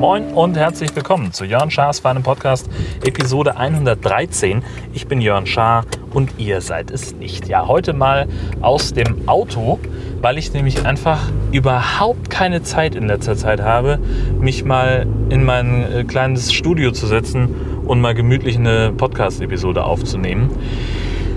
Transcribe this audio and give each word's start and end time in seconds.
Moin 0.00 0.32
und 0.32 0.56
herzlich 0.56 0.96
willkommen 0.96 1.32
zu 1.32 1.44
Jörn 1.44 1.70
Schars 1.70 2.00
feinem 2.00 2.22
Podcast, 2.22 2.70
Episode 3.04 3.56
113. 3.56 4.62
Ich 4.94 5.06
bin 5.06 5.20
Jörn 5.20 5.46
Schaar 5.46 5.84
und 6.14 6.38
ihr 6.38 6.60
seid 6.60 6.90
es 6.90 7.14
nicht. 7.14 7.48
Ja, 7.48 7.66
heute 7.66 7.92
mal 7.92 8.26
aus 8.62 8.94
dem 8.94 9.28
Auto, 9.28 9.78
weil 10.22 10.38
ich 10.38 10.52
nämlich 10.52 10.86
einfach 10.86 11.30
überhaupt 11.52 12.30
keine 12.30 12.62
Zeit 12.62 12.94
in 12.94 13.06
letzter 13.06 13.36
Zeit 13.36 13.60
habe, 13.60 13.98
mich 14.40 14.64
mal 14.64 15.06
in 15.28 15.44
mein 15.44 15.92
äh, 15.92 16.04
kleines 16.04 16.52
Studio 16.52 16.92
zu 16.92 17.06
setzen 17.06 17.54
und 17.88 18.00
mal 18.00 18.14
gemütlich 18.14 18.56
eine 18.56 18.92
Podcast-Episode 18.96 19.84
aufzunehmen. 19.84 20.50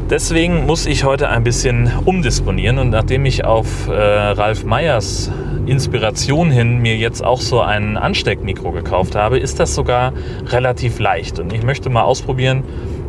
Deswegen 0.09 0.66
muss 0.66 0.85
ich 0.85 1.05
heute 1.05 1.30
ein 1.30 1.44
bisschen 1.44 1.89
umdisponieren 2.03 2.80
und 2.80 2.89
nachdem 2.89 3.25
ich 3.25 3.45
auf 3.45 3.88
äh, 3.88 3.94
Ralf 3.94 4.66
Meyers 4.66 5.31
Inspiration 5.66 6.52
hin 6.52 6.80
mir 6.80 6.98
jetzt 6.98 7.23
auch 7.23 7.39
so 7.39 7.61
ein 7.61 7.95
Ansteckmikro 7.95 8.72
gekauft 8.72 9.16
habe, 9.16 9.39
ist 9.39 9.59
das 9.61 9.73
sogar 9.73 10.11
relativ 10.48 10.99
leicht. 10.99 11.39
Und 11.39 11.53
ich 11.53 11.63
möchte 11.63 11.89
mal 11.89 12.02
ausprobieren, 12.02 12.63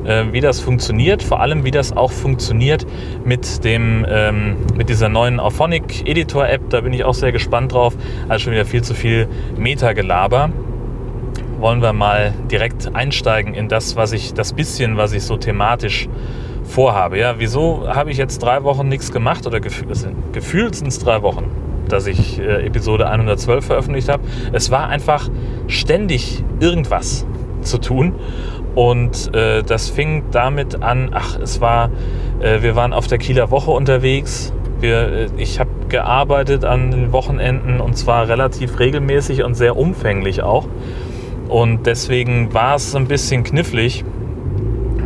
äh, 0.05 0.27
wie 0.31 0.41
das 0.41 0.61
funktioniert, 0.61 1.25
vor 1.25 1.41
allem 1.41 1.65
wie 1.65 1.73
das 1.73 1.97
auch 1.97 2.13
funktioniert 2.13 2.87
mit, 3.25 3.65
dem, 3.65 4.07
ähm, 4.09 4.57
mit 4.77 4.89
dieser 4.89 5.09
neuen 5.09 5.41
Auphonic 5.41 6.07
Editor 6.07 6.49
App. 6.49 6.71
Da 6.71 6.83
bin 6.83 6.93
ich 6.93 7.03
auch 7.03 7.15
sehr 7.15 7.33
gespannt 7.33 7.73
drauf. 7.73 7.97
Also 8.29 8.45
schon 8.45 8.53
wieder 8.53 8.65
viel 8.65 8.83
zu 8.83 8.95
viel 8.95 9.27
Meta-Gelaber. 9.57 10.51
Wollen 11.63 11.81
wir 11.81 11.93
mal 11.93 12.35
direkt 12.51 12.93
einsteigen 12.93 13.55
in 13.55 13.69
das, 13.69 13.95
was 13.95 14.13
ich, 14.13 14.35
das 14.35 14.53
bisschen, 14.53 14.97
was 14.97 15.13
ich 15.13 15.23
so 15.23 15.37
thematisch 15.37 16.09
vorhabe. 16.65 17.21
Ja, 17.21 17.37
wieso 17.39 17.87
habe 17.87 18.11
ich 18.11 18.17
jetzt 18.17 18.43
drei 18.43 18.65
Wochen 18.65 18.89
nichts 18.89 19.13
gemacht 19.13 19.47
oder 19.47 19.61
gefühlt, 19.61 19.89
gefühlt 20.33 20.75
sind 20.75 20.89
es 20.89 20.99
drei 20.99 21.23
Wochen? 21.23 21.51
dass 21.89 22.07
ich 22.07 22.41
äh, 22.41 22.67
Episode 22.67 23.09
112 23.09 23.67
veröffentlicht 23.67 24.09
habe. 24.09 24.23
Es 24.53 24.71
war 24.71 24.89
einfach 24.89 25.29
ständig 25.67 26.43
irgendwas 26.59 27.27
zu 27.61 27.79
tun. 27.79 28.15
Und 28.75 29.35
äh, 29.35 29.63
das 29.63 29.91
fing 29.91 30.25
damit 30.31 30.83
an, 30.83 31.11
ach, 31.13 31.39
es 31.39 31.61
war, 31.61 31.91
äh, 32.41 32.63
wir 32.63 32.75
waren 32.75 32.93
auf 32.93 33.07
der 33.07 33.19
Kieler 33.19 33.51
Woche 33.51 33.71
unterwegs. 33.71 34.53
Wir, 34.81 35.13
äh, 35.13 35.27
ich 35.37 35.61
habe 35.61 35.71
gearbeitet 35.89 36.65
an 36.65 36.91
den 36.91 37.13
Wochenenden 37.13 37.81
und 37.81 37.99
zwar 37.99 38.29
relativ 38.29 38.79
regelmäßig 38.79 39.45
und 39.45 39.55
sehr 39.55 39.77
umfänglich 39.77 40.43
auch. 40.43 40.67
Und 41.53 41.87
deswegen 41.87 42.55
war 42.55 42.77
es 42.77 42.97
ein 42.97 43.09
bisschen 43.09 43.45
knifflig, 43.45 44.07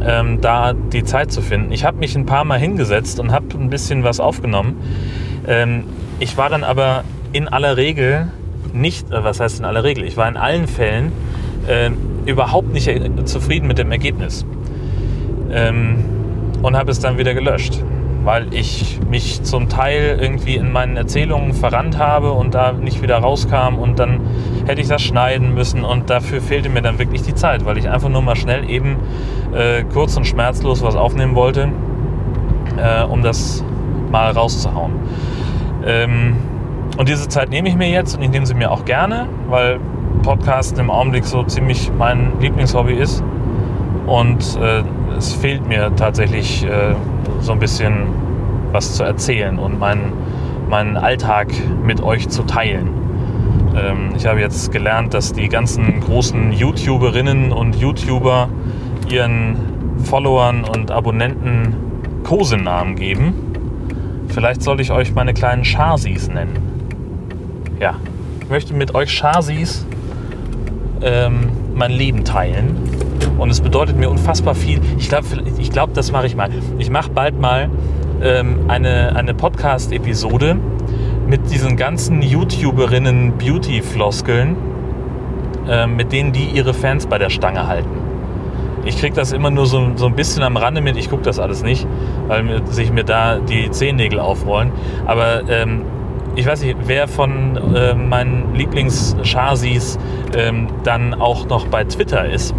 ähm, 0.06 0.40
da 0.40 0.74
die 0.74 1.02
Zeit 1.02 1.32
zu 1.32 1.42
finden. 1.42 1.72
Ich 1.72 1.84
habe 1.84 1.98
mich 1.98 2.14
ein 2.14 2.24
paar 2.24 2.44
Mal 2.44 2.60
hingesetzt 2.60 3.18
und 3.18 3.32
habe 3.32 3.46
ein 3.58 3.68
bisschen 3.68 4.04
was 4.04 4.20
aufgenommen. 4.20 4.80
Ähm, 5.48 5.82
ich 6.20 6.36
war 6.36 6.48
dann 6.48 6.62
aber 6.62 7.02
in 7.32 7.48
aller 7.48 7.76
Regel 7.76 8.28
nicht, 8.72 9.10
äh, 9.10 9.24
was 9.24 9.40
heißt 9.40 9.58
in 9.58 9.64
aller 9.64 9.82
Regel, 9.82 10.04
ich 10.04 10.16
war 10.16 10.28
in 10.28 10.36
allen 10.36 10.68
Fällen 10.68 11.10
äh, 11.66 11.90
überhaupt 12.26 12.72
nicht 12.72 12.88
zufrieden 13.24 13.66
mit 13.66 13.78
dem 13.78 13.90
Ergebnis. 13.90 14.46
Ähm, 15.50 16.04
und 16.62 16.76
habe 16.76 16.92
es 16.92 17.00
dann 17.00 17.18
wieder 17.18 17.34
gelöscht, 17.34 17.82
weil 18.26 18.52
ich 18.52 18.98
mich 19.08 19.44
zum 19.44 19.68
Teil 19.68 20.18
irgendwie 20.20 20.56
in 20.56 20.72
meinen 20.72 20.96
Erzählungen 20.96 21.52
verrannt 21.52 21.96
habe 21.96 22.32
und 22.32 22.54
da 22.54 22.72
nicht 22.72 23.00
wieder 23.00 23.18
rauskam 23.18 23.76
und 23.78 24.00
dann 24.00 24.20
hätte 24.66 24.80
ich 24.80 24.88
das 24.88 25.00
schneiden 25.00 25.54
müssen 25.54 25.84
und 25.84 26.10
dafür 26.10 26.40
fehlte 26.40 26.68
mir 26.68 26.82
dann 26.82 26.98
wirklich 26.98 27.22
die 27.22 27.36
Zeit, 27.36 27.64
weil 27.64 27.78
ich 27.78 27.88
einfach 27.88 28.08
nur 28.08 28.22
mal 28.22 28.34
schnell 28.34 28.68
eben 28.68 28.96
äh, 29.54 29.84
kurz 29.84 30.16
und 30.16 30.26
schmerzlos 30.26 30.82
was 30.82 30.96
aufnehmen 30.96 31.36
wollte, 31.36 31.68
äh, 32.76 33.04
um 33.04 33.22
das 33.22 33.64
mal 34.10 34.32
rauszuhauen. 34.32 34.94
Ähm, 35.86 36.36
und 36.98 37.08
diese 37.08 37.28
Zeit 37.28 37.50
nehme 37.50 37.68
ich 37.68 37.76
mir 37.76 37.88
jetzt 37.88 38.16
und 38.16 38.22
ich 38.22 38.30
nehme 38.30 38.44
sie 38.44 38.54
mir 38.54 38.72
auch 38.72 38.84
gerne, 38.84 39.28
weil 39.48 39.78
Podcasten 40.24 40.80
im 40.80 40.90
Augenblick 40.90 41.24
so 41.24 41.44
ziemlich 41.44 41.92
mein 41.96 42.32
Lieblingshobby 42.40 42.94
ist. 42.94 43.22
Und 44.06 44.58
äh, 44.60 44.82
es 45.16 45.32
fehlt 45.32 45.66
mir 45.68 45.94
tatsächlich 45.94 46.64
äh, 46.64 46.96
so 47.40 47.52
ein 47.52 47.60
bisschen 47.60 48.25
was 48.76 48.94
zu 48.94 49.04
erzählen 49.04 49.58
und 49.58 49.78
meinen, 49.78 50.12
meinen 50.68 50.98
Alltag 50.98 51.48
mit 51.82 52.02
euch 52.02 52.28
zu 52.28 52.42
teilen. 52.42 52.90
Ähm, 53.74 54.10
ich 54.14 54.26
habe 54.26 54.40
jetzt 54.40 54.70
gelernt, 54.70 55.14
dass 55.14 55.32
die 55.32 55.48
ganzen 55.48 56.00
großen 56.00 56.52
YouTuberinnen 56.52 57.52
und 57.52 57.76
YouTuber 57.76 58.50
ihren 59.08 59.56
Followern 60.04 60.64
und 60.64 60.90
Abonnenten 60.90 61.74
Kosenamen 62.22 62.96
geben. 62.96 63.32
Vielleicht 64.28 64.62
sollte 64.62 64.82
ich 64.82 64.92
euch 64.92 65.14
meine 65.14 65.32
kleinen 65.32 65.64
Charsis 65.64 66.28
nennen. 66.28 66.58
Ja, 67.80 67.94
ich 68.42 68.50
möchte 68.50 68.74
mit 68.74 68.94
euch 68.94 69.10
Charsis 69.10 69.86
ähm, 71.00 71.48
mein 71.74 71.92
Leben 71.92 72.24
teilen. 72.24 72.76
Und 73.38 73.48
es 73.48 73.62
bedeutet 73.62 73.96
mir 73.96 74.10
unfassbar 74.10 74.54
viel. 74.54 74.80
Ich 74.98 75.08
glaube, 75.08 75.26
ich 75.58 75.70
glaub, 75.70 75.94
das 75.94 76.12
mache 76.12 76.26
ich 76.26 76.36
mal. 76.36 76.50
Ich 76.78 76.90
mache 76.90 77.10
bald 77.10 77.40
mal 77.40 77.70
ähm, 78.22 78.66
eine, 78.68 79.14
eine 79.16 79.34
Podcast-Episode 79.34 80.56
mit 81.26 81.50
diesen 81.50 81.76
ganzen 81.76 82.22
YouTuberinnen 82.22 83.36
Beauty-Floskeln, 83.38 84.56
äh, 85.68 85.86
mit 85.86 86.12
denen 86.12 86.32
die 86.32 86.44
ihre 86.44 86.74
Fans 86.74 87.06
bei 87.06 87.18
der 87.18 87.30
Stange 87.30 87.66
halten. 87.66 88.06
Ich 88.84 88.98
kriege 88.98 89.14
das 89.14 89.32
immer 89.32 89.50
nur 89.50 89.66
so, 89.66 89.92
so 89.96 90.06
ein 90.06 90.14
bisschen 90.14 90.44
am 90.44 90.56
Rande 90.56 90.80
mit. 90.80 90.96
Ich 90.96 91.10
gucke 91.10 91.22
das 91.22 91.40
alles 91.40 91.64
nicht, 91.64 91.86
weil 92.28 92.64
sich 92.66 92.92
mir 92.92 93.02
da 93.02 93.40
die 93.40 93.68
Zehennägel 93.70 94.20
aufrollen. 94.20 94.70
Aber 95.06 95.42
ähm, 95.48 95.82
ich 96.36 96.46
weiß 96.46 96.62
nicht, 96.62 96.76
wer 96.84 97.08
von 97.08 97.74
äh, 97.74 97.94
meinen 97.94 98.54
Lieblings-Chasis 98.54 99.98
ähm, 100.36 100.68
dann 100.84 101.14
auch 101.14 101.48
noch 101.48 101.66
bei 101.66 101.82
Twitter 101.82 102.26
ist. 102.26 102.54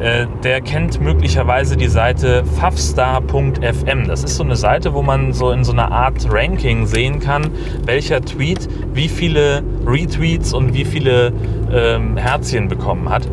Äh, 0.00 0.26
der 0.44 0.60
kennt 0.60 1.00
möglicherweise 1.00 1.76
die 1.76 1.88
Seite 1.88 2.44
fafstar.fm. 2.44 4.06
Das 4.06 4.22
ist 4.22 4.36
so 4.36 4.44
eine 4.44 4.54
Seite, 4.54 4.94
wo 4.94 5.02
man 5.02 5.32
so 5.32 5.50
in 5.50 5.64
so 5.64 5.72
einer 5.72 5.90
Art 5.90 6.26
Ranking 6.30 6.86
sehen 6.86 7.18
kann, 7.18 7.50
welcher 7.84 8.20
Tweet 8.20 8.68
wie 8.94 9.08
viele 9.08 9.62
Retweets 9.84 10.54
und 10.54 10.72
wie 10.72 10.84
viele 10.84 11.32
ähm, 11.72 12.16
Herzchen 12.16 12.68
bekommen 12.68 13.08
hat. 13.08 13.28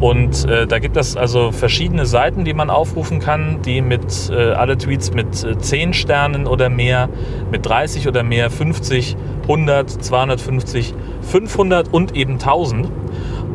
Und 0.00 0.44
äh, 0.48 0.66
da 0.66 0.80
gibt 0.80 0.96
es 0.96 1.16
also 1.16 1.52
verschiedene 1.52 2.04
Seiten, 2.04 2.44
die 2.44 2.54
man 2.54 2.68
aufrufen 2.68 3.20
kann, 3.20 3.62
die 3.62 3.80
mit 3.80 4.30
äh, 4.30 4.52
alle 4.52 4.76
Tweets 4.76 5.12
mit 5.12 5.44
äh, 5.44 5.56
10 5.56 5.92
Sternen 5.94 6.48
oder 6.48 6.68
mehr, 6.68 7.08
mit 7.52 7.64
30 7.64 8.08
oder 8.08 8.24
mehr, 8.24 8.50
50, 8.50 9.16
100, 9.42 9.88
250, 9.88 10.94
500 11.22 11.92
und 11.92 12.16
eben 12.16 12.34
1000. 12.34 12.90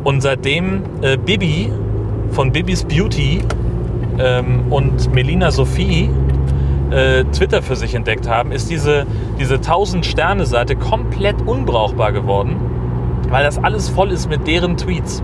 Und 0.02 0.20
seitdem 0.22 0.82
äh, 1.02 1.16
Bibi 1.16 1.70
von 2.30 2.52
Bibis 2.52 2.84
Beauty 2.84 3.40
ähm, 4.18 4.64
und 4.70 5.12
Melina 5.12 5.50
Sophie 5.50 6.10
äh, 6.90 7.24
Twitter 7.24 7.62
für 7.62 7.76
sich 7.76 7.94
entdeckt 7.94 8.28
haben, 8.28 8.52
ist 8.52 8.70
diese, 8.70 9.06
diese 9.38 9.56
1000-Sterne-Seite 9.56 10.76
komplett 10.76 11.36
unbrauchbar 11.46 12.12
geworden, 12.12 12.56
weil 13.28 13.44
das 13.44 13.62
alles 13.62 13.88
voll 13.88 14.10
ist 14.10 14.28
mit 14.28 14.46
deren 14.46 14.76
Tweets. 14.76 15.22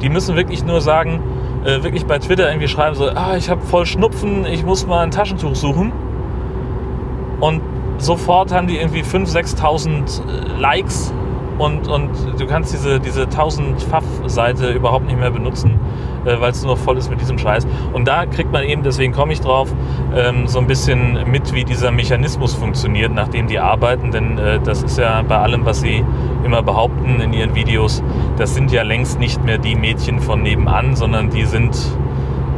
Die 0.00 0.08
müssen 0.08 0.36
wirklich 0.36 0.64
nur 0.64 0.80
sagen, 0.80 1.20
äh, 1.64 1.82
wirklich 1.82 2.06
bei 2.06 2.18
Twitter 2.18 2.48
irgendwie 2.48 2.68
schreiben 2.68 2.96
so, 2.96 3.08
ah, 3.08 3.36
ich 3.36 3.48
habe 3.50 3.60
voll 3.62 3.86
Schnupfen, 3.86 4.46
ich 4.46 4.64
muss 4.64 4.86
mal 4.86 5.00
ein 5.00 5.10
Taschentuch 5.10 5.54
suchen. 5.54 5.92
Und 7.40 7.60
sofort 7.98 8.52
haben 8.52 8.66
die 8.66 8.78
irgendwie 8.78 9.02
5.000, 9.02 9.56
6.000 9.58 10.20
äh, 10.56 10.60
Likes 10.60 11.12
und, 11.58 11.88
und 11.88 12.10
du 12.38 12.46
kannst 12.46 12.72
diese, 12.72 13.00
diese 13.00 13.22
1000 13.22 13.82
Pfaff-Seite 13.82 14.70
überhaupt 14.70 15.06
nicht 15.06 15.18
mehr 15.18 15.30
benutzen, 15.30 15.78
äh, 16.24 16.40
weil 16.40 16.50
es 16.50 16.64
nur 16.64 16.76
voll 16.76 16.96
ist 16.98 17.10
mit 17.10 17.20
diesem 17.20 17.38
Scheiß. 17.38 17.66
Und 17.92 18.08
da 18.08 18.26
kriegt 18.26 18.52
man 18.52 18.64
eben, 18.64 18.82
deswegen 18.82 19.12
komme 19.12 19.32
ich 19.32 19.40
drauf, 19.40 19.72
ähm, 20.14 20.46
so 20.46 20.58
ein 20.58 20.66
bisschen 20.66 21.30
mit, 21.30 21.52
wie 21.54 21.64
dieser 21.64 21.90
Mechanismus 21.90 22.54
funktioniert, 22.54 23.12
nachdem 23.12 23.46
die 23.46 23.58
arbeiten. 23.58 24.10
Denn 24.10 24.38
äh, 24.38 24.60
das 24.60 24.82
ist 24.82 24.98
ja 24.98 25.22
bei 25.22 25.36
allem, 25.36 25.64
was 25.64 25.80
sie 25.80 26.04
immer 26.44 26.62
behaupten 26.62 27.20
in 27.20 27.32
ihren 27.32 27.54
Videos, 27.54 28.02
das 28.36 28.54
sind 28.54 28.72
ja 28.72 28.82
längst 28.82 29.20
nicht 29.20 29.44
mehr 29.44 29.58
die 29.58 29.74
Mädchen 29.74 30.20
von 30.20 30.42
nebenan, 30.42 30.96
sondern 30.96 31.30
die 31.30 31.44
sind, 31.44 31.76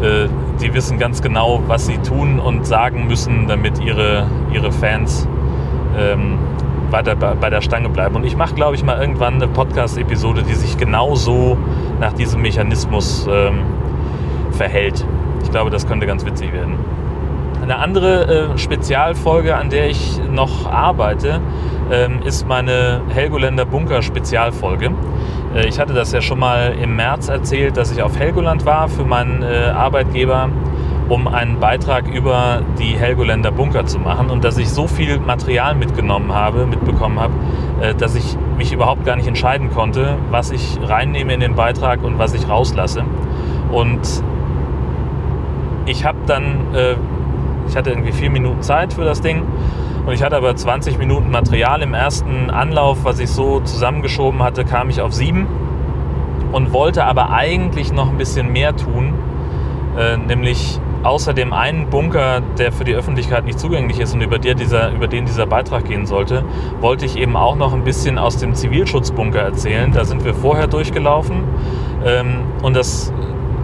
äh, 0.02 0.28
die 0.62 0.72
wissen 0.72 0.98
ganz 0.98 1.20
genau, 1.20 1.62
was 1.66 1.86
sie 1.86 1.98
tun 1.98 2.38
und 2.38 2.66
sagen 2.66 3.06
müssen, 3.06 3.46
damit 3.48 3.80
ihre, 3.80 4.26
ihre 4.52 4.72
Fans 4.72 5.28
ähm, 5.98 6.38
weiter 6.90 7.16
bei 7.16 7.50
der 7.50 7.60
Stange 7.60 7.88
bleiben. 7.88 8.16
Und 8.16 8.24
ich 8.24 8.36
mache, 8.36 8.54
glaube 8.54 8.74
ich, 8.74 8.84
mal 8.84 9.00
irgendwann 9.00 9.34
eine 9.34 9.48
Podcast-Episode, 9.48 10.42
die 10.42 10.54
sich 10.54 10.76
genau 10.76 11.14
so 11.14 11.56
nach 12.00 12.12
diesem 12.12 12.42
Mechanismus 12.42 13.26
ähm, 13.30 13.60
verhält. 14.52 15.04
Ich 15.42 15.50
glaube, 15.50 15.70
das 15.70 15.86
könnte 15.86 16.06
ganz 16.06 16.24
witzig 16.24 16.52
werden. 16.52 16.76
eine 17.62 17.76
andere 17.78 18.52
äh, 18.54 18.58
Spezialfolge, 18.58 19.56
an 19.56 19.70
der 19.70 19.88
ich 19.88 20.20
noch 20.30 20.70
arbeite, 20.70 21.40
ähm, 21.90 22.20
ist 22.24 22.46
meine 22.46 23.00
Helgoländer 23.08 23.64
Bunker 23.64 24.02
Spezialfolge. 24.02 24.90
Äh, 25.54 25.66
ich 25.66 25.78
hatte 25.78 25.94
das 25.94 26.12
ja 26.12 26.20
schon 26.20 26.38
mal 26.38 26.74
im 26.80 26.96
März 26.96 27.28
erzählt, 27.28 27.76
dass 27.76 27.90
ich 27.90 28.02
auf 28.02 28.18
Helgoland 28.18 28.64
war 28.66 28.88
für 28.88 29.04
meinen 29.04 29.42
äh, 29.42 29.70
Arbeitgeber, 29.74 30.50
um 31.08 31.28
einen 31.28 31.60
Beitrag 31.60 32.08
über 32.08 32.62
die 32.78 32.96
Helgoländer 32.96 33.50
Bunker 33.50 33.84
zu 33.84 33.98
machen 33.98 34.30
und 34.30 34.44
dass 34.44 34.56
ich 34.56 34.70
so 34.70 34.86
viel 34.86 35.18
Material 35.18 35.74
mitgenommen 35.74 36.32
habe, 36.32 36.66
mitbekommen 36.66 37.20
habe, 37.20 37.34
äh, 37.80 37.94
dass 37.94 38.14
ich 38.14 38.36
mich 38.56 38.72
überhaupt 38.72 39.04
gar 39.04 39.16
nicht 39.16 39.26
entscheiden 39.26 39.70
konnte, 39.70 40.16
was 40.30 40.50
ich 40.50 40.78
reinnehme 40.82 41.34
in 41.34 41.40
den 41.40 41.54
Beitrag 41.54 42.02
und 42.02 42.18
was 42.18 42.32
ich 42.34 42.48
rauslasse. 42.48 43.04
Und 43.70 44.00
ich 45.86 46.04
habe 46.04 46.18
dann, 46.26 46.74
äh, 46.74 46.96
ich 47.68 47.76
hatte 47.76 47.90
irgendwie 47.90 48.12
vier 48.12 48.30
Minuten 48.30 48.62
Zeit 48.62 48.94
für 48.94 49.04
das 49.04 49.20
Ding 49.20 49.42
und 50.06 50.12
ich 50.12 50.22
hatte 50.22 50.36
aber 50.36 50.54
20 50.56 50.98
Minuten 50.98 51.30
Material. 51.30 51.82
Im 51.82 51.92
ersten 51.92 52.50
Anlauf, 52.50 53.04
was 53.04 53.18
ich 53.18 53.30
so 53.30 53.60
zusammengeschoben 53.60 54.42
hatte, 54.42 54.64
kam 54.64 54.88
ich 54.88 55.00
auf 55.00 55.12
sieben 55.12 55.46
und 56.52 56.72
wollte 56.72 57.04
aber 57.04 57.30
eigentlich 57.30 57.92
noch 57.92 58.08
ein 58.08 58.16
bisschen 58.16 58.52
mehr 58.52 58.76
tun, 58.76 59.14
äh, 59.98 60.16
nämlich 60.16 60.80
außer 61.04 61.34
dem 61.34 61.52
einen 61.52 61.90
Bunker, 61.90 62.40
der 62.58 62.72
für 62.72 62.84
die 62.84 62.94
Öffentlichkeit 62.94 63.44
nicht 63.44 63.58
zugänglich 63.58 64.00
ist 64.00 64.14
und 64.14 64.22
über, 64.22 64.38
dieser, 64.38 64.90
über 64.92 65.06
den 65.06 65.26
dieser 65.26 65.46
Beitrag 65.46 65.84
gehen 65.84 66.06
sollte, 66.06 66.44
wollte 66.80 67.04
ich 67.04 67.16
eben 67.16 67.36
auch 67.36 67.56
noch 67.56 67.74
ein 67.74 67.84
bisschen 67.84 68.18
aus 68.18 68.38
dem 68.38 68.54
Zivilschutzbunker 68.54 69.40
erzählen. 69.40 69.92
Da 69.92 70.04
sind 70.04 70.24
wir 70.24 70.34
vorher 70.34 70.66
durchgelaufen 70.66 71.44
ähm, 72.04 72.42
und 72.62 72.74
das 72.74 73.12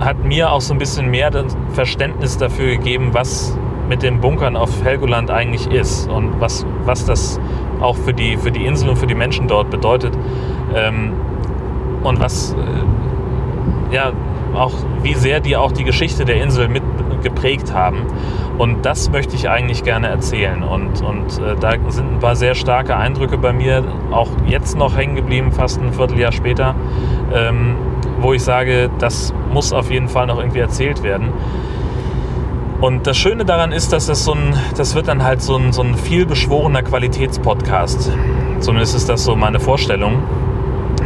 hat 0.00 0.24
mir 0.24 0.52
auch 0.52 0.60
so 0.60 0.74
ein 0.74 0.78
bisschen 0.78 1.10
mehr 1.10 1.30
Verständnis 1.72 2.36
dafür 2.38 2.76
gegeben, 2.76 3.10
was 3.12 3.56
mit 3.88 4.02
den 4.02 4.20
Bunkern 4.20 4.56
auf 4.56 4.84
Helgoland 4.84 5.30
eigentlich 5.30 5.66
ist 5.66 6.08
und 6.08 6.40
was, 6.40 6.64
was 6.84 7.04
das 7.04 7.40
auch 7.80 7.96
für 7.96 8.14
die, 8.14 8.36
für 8.36 8.52
die 8.52 8.64
Insel 8.64 8.90
und 8.90 8.96
für 8.96 9.06
die 9.06 9.14
Menschen 9.14 9.48
dort 9.48 9.70
bedeutet. 9.70 10.16
Ähm, 10.74 11.12
und 12.02 12.20
was, 12.20 12.54
äh, 12.54 13.94
ja, 13.94 14.12
auch 14.54 14.72
wie 15.02 15.14
sehr 15.14 15.40
die 15.40 15.56
auch 15.56 15.72
die 15.72 15.84
Geschichte 15.84 16.24
der 16.24 16.42
Insel 16.42 16.68
mit 16.68 16.79
geprägt 17.22 17.72
haben. 17.72 18.06
Und 18.58 18.84
das 18.84 19.10
möchte 19.10 19.36
ich 19.36 19.48
eigentlich 19.48 19.84
gerne 19.84 20.08
erzählen. 20.08 20.62
Und, 20.62 21.02
und 21.02 21.38
äh, 21.38 21.56
da 21.58 21.72
sind 21.88 22.14
ein 22.14 22.18
paar 22.18 22.36
sehr 22.36 22.54
starke 22.54 22.96
Eindrücke 22.96 23.38
bei 23.38 23.52
mir, 23.52 23.84
auch 24.10 24.28
jetzt 24.46 24.76
noch 24.76 24.96
hängen 24.96 25.16
geblieben, 25.16 25.52
fast 25.52 25.80
ein 25.80 25.92
Vierteljahr 25.92 26.32
später. 26.32 26.74
Ähm, 27.32 27.76
wo 28.20 28.32
ich 28.32 28.42
sage, 28.42 28.90
das 28.98 29.32
muss 29.52 29.72
auf 29.72 29.90
jeden 29.90 30.08
Fall 30.08 30.26
noch 30.26 30.38
irgendwie 30.38 30.58
erzählt 30.58 31.02
werden. 31.02 31.32
Und 32.80 33.06
das 33.06 33.16
Schöne 33.16 33.44
daran 33.44 33.72
ist, 33.72 33.92
dass 33.92 34.06
das 34.06 34.24
so 34.24 34.32
ein, 34.32 34.54
das 34.76 34.94
wird 34.94 35.08
dann 35.08 35.22
halt 35.22 35.42
so 35.42 35.56
ein, 35.56 35.72
so 35.72 35.82
ein 35.82 35.94
vielbeschworener 35.94 36.82
Qualitätspodcast. 36.82 38.10
Zumindest 38.60 38.94
ist 38.94 39.08
das 39.08 39.24
so 39.24 39.36
meine 39.36 39.60
Vorstellung. 39.60 40.22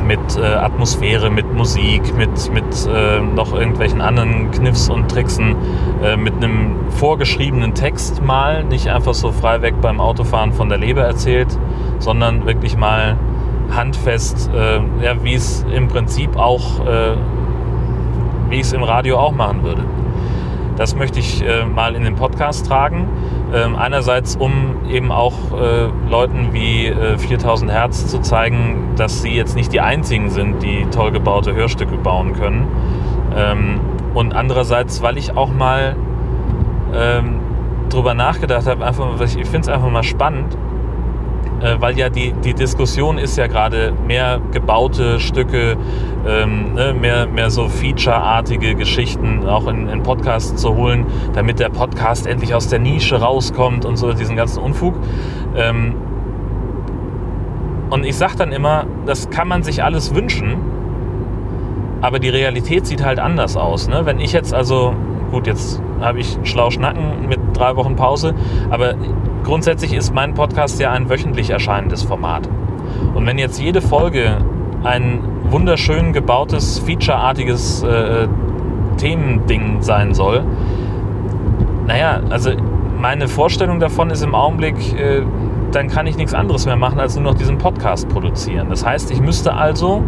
Mit 0.07 0.37
äh, 0.37 0.45
Atmosphäre, 0.45 1.31
mit 1.31 1.53
Musik, 1.55 2.15
mit, 2.17 2.53
mit 2.53 2.65
äh, 2.87 3.21
noch 3.21 3.55
irgendwelchen 3.55 4.01
anderen 4.01 4.51
Kniffs 4.51 4.91
und 4.91 5.11
Tricksen, 5.11 5.57
äh, 6.03 6.17
mit 6.17 6.35
einem 6.35 6.77
vorgeschriebenen 6.91 7.75
Text 7.75 8.23
mal, 8.23 8.65
nicht 8.65 8.89
einfach 8.89 9.15
so 9.15 9.33
frei 9.33 9.63
weg 9.63 9.81
beim 9.81 10.01
Autofahren 10.01 10.53
von 10.53 10.69
der 10.69 10.79
Leber 10.79 11.03
erzählt, 11.03 11.59
sondern 11.99 12.45
wirklich 12.47 12.77
mal 12.77 13.17
handfest, 13.71 14.51
äh, 14.55 14.77
ja, 15.03 15.23
wie 15.23 15.35
es 15.35 15.65
im 15.73 15.89
Prinzip 15.89 16.37
auch, 16.37 16.85
äh, 16.87 17.17
wie 18.51 18.57
ich 18.57 18.63
es 18.63 18.73
im 18.73 18.83
Radio 18.83 19.19
auch 19.19 19.33
machen 19.33 19.63
würde. 19.63 19.85
Das 20.77 20.97
möchte 20.97 21.21
ich 21.21 21.43
äh, 21.43 21.65
mal 21.65 21.95
in 21.95 22.05
den 22.05 22.17
Podcast 22.17 22.67
tragen. 22.67 23.09
Ähm, 23.55 23.77
einerseits, 23.77 24.37
um 24.37 24.85
eben 24.89 25.13
auch 25.13 25.33
äh, 25.53 25.89
Leuten 26.11 26.53
wie 26.53 26.93
4000 27.19 27.71
äh, 27.71 27.75
Hertz 27.75 28.07
zu 28.09 28.21
zeigen, 28.21 28.95
dass 28.97 29.23
sie 29.23 29.31
jetzt 29.31 29.55
nicht 29.55 29.73
die 29.73 29.81
einzigen 29.81 30.31
sind, 30.31 30.63
die 30.63 30.87
toll 30.91 31.13
gebaute 31.13 31.55
Hörstücke 31.55 31.97
bauen 31.97 32.33
können. 32.33 32.67
Ähm, 33.37 33.81
und 34.15 34.35
andererseits, 34.35 35.03
weil 35.03 35.19
ich 35.19 35.37
auch 35.37 35.53
mal 35.53 35.97
ähm, 36.95 37.41
drüber 37.89 38.15
nachgedacht 38.15 38.67
habe, 38.67 38.85
ich 39.25 39.33
finde 39.33 39.61
es 39.61 39.69
einfach 39.69 39.91
mal 39.91 40.03
spannend, 40.03 40.57
äh, 41.61 41.77
weil 41.81 41.99
ja 41.99 42.09
die, 42.09 42.33
die 42.33 42.55
Diskussion 42.55 43.19
ist 43.19 43.37
ja 43.37 43.47
gerade 43.47 43.93
mehr 44.07 44.41
gebaute 44.53 45.21
Stücke, 45.21 45.77
ähm, 46.27 46.75
ne, 46.75 46.95
mehr, 46.95 47.27
mehr 47.27 47.51
so 47.51 47.69
Feature-artige 47.69 48.75
Geschichten 48.75 49.47
auch 49.47 49.67
in, 49.67 49.89
in 49.89 50.03
Podcasts 50.03 50.61
zu 50.61 50.75
holen, 50.75 51.07
damit 51.35 51.61
der 51.61 51.69
Podcast 51.69 52.27
endlich 52.27 52.55
aus 52.55 52.69
der 52.69 52.79
Nische 52.79 53.21
rauskommt 53.21 53.85
und 53.85 53.97
so 53.97 54.13
diesen 54.13 54.37
ganzen 54.37 54.63
Unfug. 54.63 54.95
Ähm, 55.57 55.95
und 57.91 58.05
ich 58.05 58.17
sage 58.17 58.35
dann 58.37 58.53
immer, 58.53 58.87
das 59.07 59.31
kann 59.31 59.49
man 59.49 59.63
sich 59.63 59.83
alles 59.85 60.15
wünschen, 60.15 60.57
aber 62.01 62.19
die 62.19 62.29
Realität 62.29 62.87
sieht 62.87 63.05
halt 63.05 63.19
anders 63.19 63.57
aus. 63.57 63.89
Ne? 63.89 64.03
Wenn 64.05 64.19
ich 64.21 64.33
jetzt 64.33 64.53
also, 64.53 64.95
gut, 65.31 65.47
jetzt 65.47 65.81
habe 66.01 66.21
ich 66.21 66.39
schlau 66.43 66.71
schnacken 66.71 67.29
mit 67.29 67.39
drei 67.55 67.77
Wochen 67.77 67.97
Pause, 67.97 68.35
aber 68.69 68.95
Grundsätzlich 69.45 69.93
ist 69.93 70.15
mein 70.15 70.33
Podcast 70.33 70.81
ja 70.81 70.91
ein 70.91 71.11
wöchentlich 71.11 71.51
erscheinendes 71.51 72.03
Format. 72.03 72.49
Und 73.15 73.27
wenn 73.27 73.39
jetzt 73.39 73.61
jede 73.61 73.83
Folge 73.83 74.39
ein 74.83 75.21
wunderschön 75.51 76.15
gebautes, 76.15 76.79
featureartiges 76.79 77.83
äh, 77.83 78.27
Themending 78.97 79.83
sein 79.83 80.15
soll, 80.15 80.45
naja, 81.87 82.21
also 82.31 82.53
meine 82.99 83.29
Vorstellung 83.29 83.81
davon 83.81 84.09
ist 84.09 84.23
im 84.23 84.35
Augenblick, 84.35 84.99
äh, 84.99 85.23
dann 85.73 85.89
kann 85.89 86.07
ich 86.07 86.17
nichts 86.17 86.33
anderes 86.33 86.65
mehr 86.65 86.77
machen, 86.77 86.99
als 86.99 87.15
nur 87.15 87.25
noch 87.25 87.35
diesen 87.35 87.59
Podcast 87.59 88.09
produzieren. 88.09 88.69
Das 88.71 88.87
heißt, 88.87 89.11
ich 89.11 89.21
müsste 89.21 89.53
also 89.53 90.03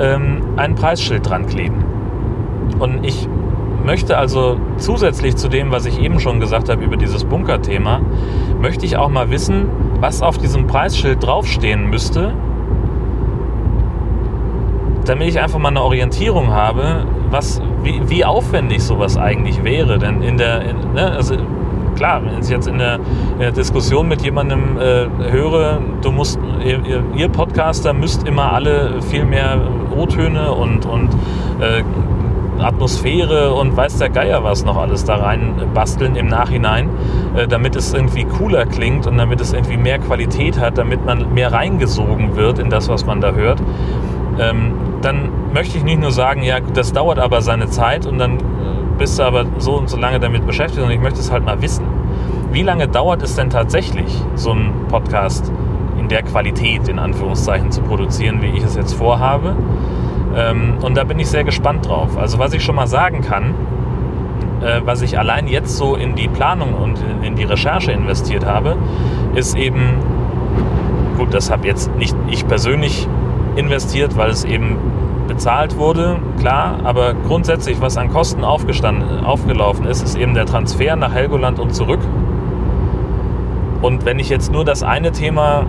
ähm, 0.00 0.42
ein 0.56 0.74
Preisschild 0.74 1.28
dran 1.28 1.46
kleben. 1.46 1.84
Und 2.80 3.04
ich 3.04 3.28
möchte 3.84 4.18
also 4.18 4.56
zusätzlich 4.76 5.36
zu 5.36 5.48
dem, 5.48 5.70
was 5.70 5.86
ich 5.86 6.00
eben 6.00 6.20
schon 6.20 6.40
gesagt 6.40 6.68
habe 6.68 6.84
über 6.84 6.96
dieses 6.96 7.24
Bunker-Thema, 7.24 8.00
möchte 8.60 8.86
ich 8.86 8.96
auch 8.96 9.08
mal 9.08 9.30
wissen, 9.30 9.68
was 10.00 10.22
auf 10.22 10.38
diesem 10.38 10.66
Preisschild 10.66 11.24
draufstehen 11.24 11.90
müsste, 11.90 12.32
damit 15.04 15.28
ich 15.28 15.40
einfach 15.40 15.58
mal 15.58 15.68
eine 15.68 15.82
Orientierung 15.82 16.52
habe, 16.52 17.06
was, 17.30 17.60
wie, 17.82 18.00
wie 18.08 18.24
aufwendig 18.24 18.82
sowas 18.82 19.16
eigentlich 19.16 19.64
wäre. 19.64 19.98
Denn 19.98 20.22
in 20.22 20.36
der, 20.36 20.62
in, 20.62 20.92
ne, 20.94 21.10
also 21.10 21.34
klar, 21.96 22.22
wenn 22.24 22.40
ich 22.40 22.48
jetzt 22.48 22.68
in 22.68 22.78
der, 22.78 22.96
in 23.34 23.38
der 23.40 23.52
Diskussion 23.52 24.08
mit 24.08 24.22
jemandem 24.22 24.78
äh, 24.78 25.06
höre, 25.30 25.80
du 26.02 26.12
musst, 26.12 26.38
ihr, 26.64 26.80
ihr, 27.16 27.28
Podcaster 27.28 27.92
müsst 27.92 28.26
immer 28.26 28.52
alle 28.52 29.00
viel 29.02 29.24
mehr 29.24 29.60
O-Töne 29.96 30.52
und, 30.52 30.86
und 30.86 31.10
äh, 31.60 31.82
Atmosphäre 32.62 33.52
und 33.54 33.76
weiß 33.76 33.98
der 33.98 34.08
Geier 34.08 34.44
was 34.44 34.64
noch 34.64 34.76
alles 34.76 35.04
da 35.04 35.16
rein 35.16 35.54
basteln 35.74 36.16
im 36.16 36.28
Nachhinein, 36.28 36.88
äh, 37.36 37.46
damit 37.46 37.76
es 37.76 37.92
irgendwie 37.92 38.24
cooler 38.24 38.66
klingt 38.66 39.06
und 39.06 39.18
damit 39.18 39.40
es 39.40 39.52
irgendwie 39.52 39.76
mehr 39.76 39.98
Qualität 39.98 40.58
hat, 40.58 40.78
damit 40.78 41.04
man 41.04 41.32
mehr 41.34 41.52
reingesogen 41.52 42.36
wird 42.36 42.58
in 42.58 42.70
das, 42.70 42.88
was 42.88 43.04
man 43.04 43.20
da 43.20 43.32
hört. 43.32 43.62
Ähm, 44.38 44.72
dann 45.02 45.28
möchte 45.52 45.76
ich 45.78 45.84
nicht 45.84 46.00
nur 46.00 46.12
sagen, 46.12 46.42
ja, 46.42 46.60
das 46.60 46.92
dauert 46.92 47.18
aber 47.18 47.42
seine 47.42 47.68
Zeit 47.68 48.06
und 48.06 48.18
dann 48.18 48.38
äh, 48.38 48.40
bist 48.98 49.18
du 49.18 49.24
aber 49.24 49.46
so 49.58 49.76
und 49.76 49.88
so 49.88 49.96
lange 49.96 50.20
damit 50.20 50.46
beschäftigt, 50.46 50.80
sondern 50.80 50.96
ich 50.96 51.02
möchte 51.02 51.20
es 51.20 51.30
halt 51.30 51.44
mal 51.44 51.60
wissen. 51.60 51.84
Wie 52.52 52.62
lange 52.62 52.88
dauert 52.88 53.22
es 53.22 53.34
denn 53.36 53.50
tatsächlich, 53.50 54.22
so 54.34 54.52
einen 54.52 54.86
Podcast 54.88 55.50
in 55.98 56.08
der 56.08 56.22
Qualität, 56.22 56.88
in 56.88 56.98
Anführungszeichen, 56.98 57.70
zu 57.70 57.80
produzieren, 57.82 58.42
wie 58.42 58.48
ich 58.48 58.64
es 58.64 58.76
jetzt 58.76 58.92
vorhabe? 58.92 59.56
Ähm, 60.34 60.78
und 60.82 60.96
da 60.96 61.04
bin 61.04 61.18
ich 61.18 61.28
sehr 61.28 61.44
gespannt 61.44 61.88
drauf. 61.88 62.16
Also 62.16 62.38
was 62.38 62.52
ich 62.52 62.62
schon 62.62 62.74
mal 62.74 62.86
sagen 62.86 63.20
kann, 63.20 63.54
äh, 64.62 64.80
was 64.84 65.02
ich 65.02 65.18
allein 65.18 65.48
jetzt 65.48 65.76
so 65.76 65.94
in 65.96 66.14
die 66.14 66.28
Planung 66.28 66.74
und 66.74 66.98
in, 66.98 67.24
in 67.24 67.36
die 67.36 67.44
Recherche 67.44 67.92
investiert 67.92 68.46
habe, 68.46 68.76
ist 69.34 69.56
eben, 69.56 69.98
gut, 71.18 71.34
das 71.34 71.50
habe 71.50 71.66
jetzt 71.66 71.94
nicht 71.96 72.16
ich 72.28 72.46
persönlich 72.46 73.08
investiert, 73.56 74.16
weil 74.16 74.30
es 74.30 74.44
eben 74.44 74.76
bezahlt 75.28 75.76
wurde, 75.78 76.18
klar, 76.38 76.80
aber 76.84 77.14
grundsätzlich, 77.14 77.80
was 77.80 77.96
an 77.96 78.10
Kosten 78.10 78.44
aufgelaufen 78.44 79.86
ist, 79.86 80.02
ist 80.02 80.16
eben 80.16 80.34
der 80.34 80.46
Transfer 80.46 80.96
nach 80.96 81.12
Helgoland 81.12 81.58
und 81.58 81.74
zurück. 81.74 82.00
Und 83.80 84.04
wenn 84.04 84.18
ich 84.18 84.28
jetzt 84.28 84.52
nur 84.52 84.64
das 84.64 84.82
eine 84.82 85.10
Thema 85.12 85.66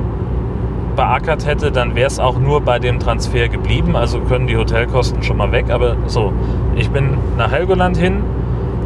beackert 0.95 1.45
hätte, 1.45 1.71
dann 1.71 1.95
wäre 1.95 2.07
es 2.07 2.19
auch 2.19 2.38
nur 2.39 2.62
bei 2.62 2.79
dem 2.79 3.00
Transfer 3.00 3.50
geblieben. 3.50 3.95
Also 3.95 4.19
können 4.19 4.47
die 4.47 4.57
Hotelkosten 4.57 5.23
schon 5.23 5.38
mal 5.38 5.51
weg. 5.51 5.65
Aber 5.69 5.95
so, 6.07 6.33
ich 6.75 6.89
bin 6.89 7.17
nach 7.38 7.51
Helgoland 7.51 7.97
hin, 7.97 8.23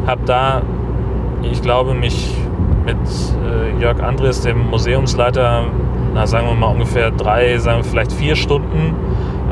habe 0.06 0.20
da, 0.26 0.62
ich 1.42 1.62
glaube, 1.62 1.94
mich 1.94 2.34
mit 2.84 2.96
äh, 2.96 3.80
Jörg 3.80 4.02
Andres, 4.02 4.40
dem 4.40 4.70
Museumsleiter, 4.70 5.64
na, 6.14 6.26
sagen 6.26 6.46
wir 6.48 6.54
mal 6.54 6.68
ungefähr 6.68 7.10
drei, 7.10 7.58
sagen 7.58 7.80
wir 7.80 7.84
vielleicht 7.84 8.12
vier 8.12 8.34
Stunden 8.34 8.94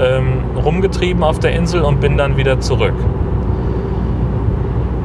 ähm, 0.00 0.38
rumgetrieben 0.56 1.22
auf 1.22 1.38
der 1.38 1.52
Insel 1.52 1.82
und 1.82 2.00
bin 2.00 2.16
dann 2.16 2.36
wieder 2.36 2.60
zurück. 2.60 2.94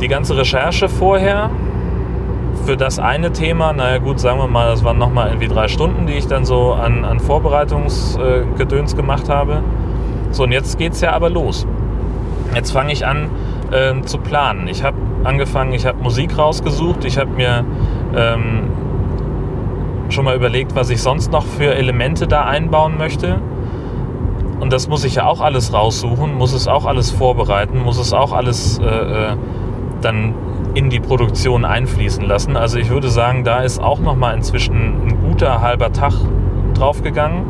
Die 0.01 0.07
ganze 0.07 0.35
Recherche 0.35 0.89
vorher 0.89 1.49
für 2.65 2.77
das 2.77 2.99
eine 2.99 3.31
Thema, 3.31 3.73
naja 3.73 3.97
gut, 3.97 4.19
sagen 4.19 4.39
wir 4.39 4.47
mal, 4.47 4.69
das 4.69 4.83
waren 4.83 4.97
nochmal 4.97 5.29
irgendwie 5.29 5.47
drei 5.47 5.67
Stunden, 5.67 6.05
die 6.05 6.13
ich 6.13 6.27
dann 6.27 6.45
so 6.45 6.73
an, 6.73 7.05
an 7.05 7.19
Vorbereitungsgedöns 7.19 8.93
äh, 8.93 8.95
gemacht 8.95 9.29
habe. 9.29 9.63
So, 10.31 10.43
und 10.43 10.51
jetzt 10.51 10.77
geht 10.77 10.93
es 10.93 11.01
ja 11.01 11.13
aber 11.13 11.29
los. 11.29 11.67
Jetzt 12.55 12.71
fange 12.71 12.93
ich 12.93 13.05
an 13.05 13.29
äh, 13.71 14.01
zu 14.03 14.17
planen. 14.17 14.67
Ich 14.67 14.83
habe 14.83 14.97
angefangen, 15.23 15.73
ich 15.73 15.85
habe 15.85 16.01
Musik 16.01 16.37
rausgesucht, 16.37 17.05
ich 17.05 17.17
habe 17.17 17.31
mir 17.31 17.65
ähm, 18.15 18.63
schon 20.09 20.25
mal 20.25 20.35
überlegt, 20.35 20.75
was 20.75 20.89
ich 20.89 21.01
sonst 21.01 21.31
noch 21.31 21.45
für 21.45 21.73
Elemente 21.75 22.27
da 22.27 22.45
einbauen 22.45 22.97
möchte. 22.97 23.39
Und 24.59 24.71
das 24.71 24.87
muss 24.87 25.03
ich 25.03 25.15
ja 25.15 25.25
auch 25.25 25.41
alles 25.41 25.73
raussuchen, 25.73 26.35
muss 26.35 26.53
es 26.53 26.67
auch 26.67 26.85
alles 26.85 27.09
vorbereiten, 27.09 27.79
muss 27.79 27.97
es 27.97 28.13
auch 28.13 28.31
alles 28.31 28.79
äh, 28.79 28.85
äh 28.85 29.35
dann 30.01 30.33
in 30.73 30.89
die 30.89 30.99
Produktion 30.99 31.65
einfließen 31.65 32.23
lassen. 32.23 32.55
Also 32.55 32.77
ich 32.77 32.89
würde 32.89 33.09
sagen, 33.09 33.43
da 33.43 33.61
ist 33.61 33.81
auch 33.81 33.99
noch 33.99 34.15
mal 34.15 34.33
inzwischen 34.33 35.07
ein 35.07 35.17
guter 35.29 35.61
halber 35.61 35.91
Tag 35.91 36.13
draufgegangen. 36.73 37.43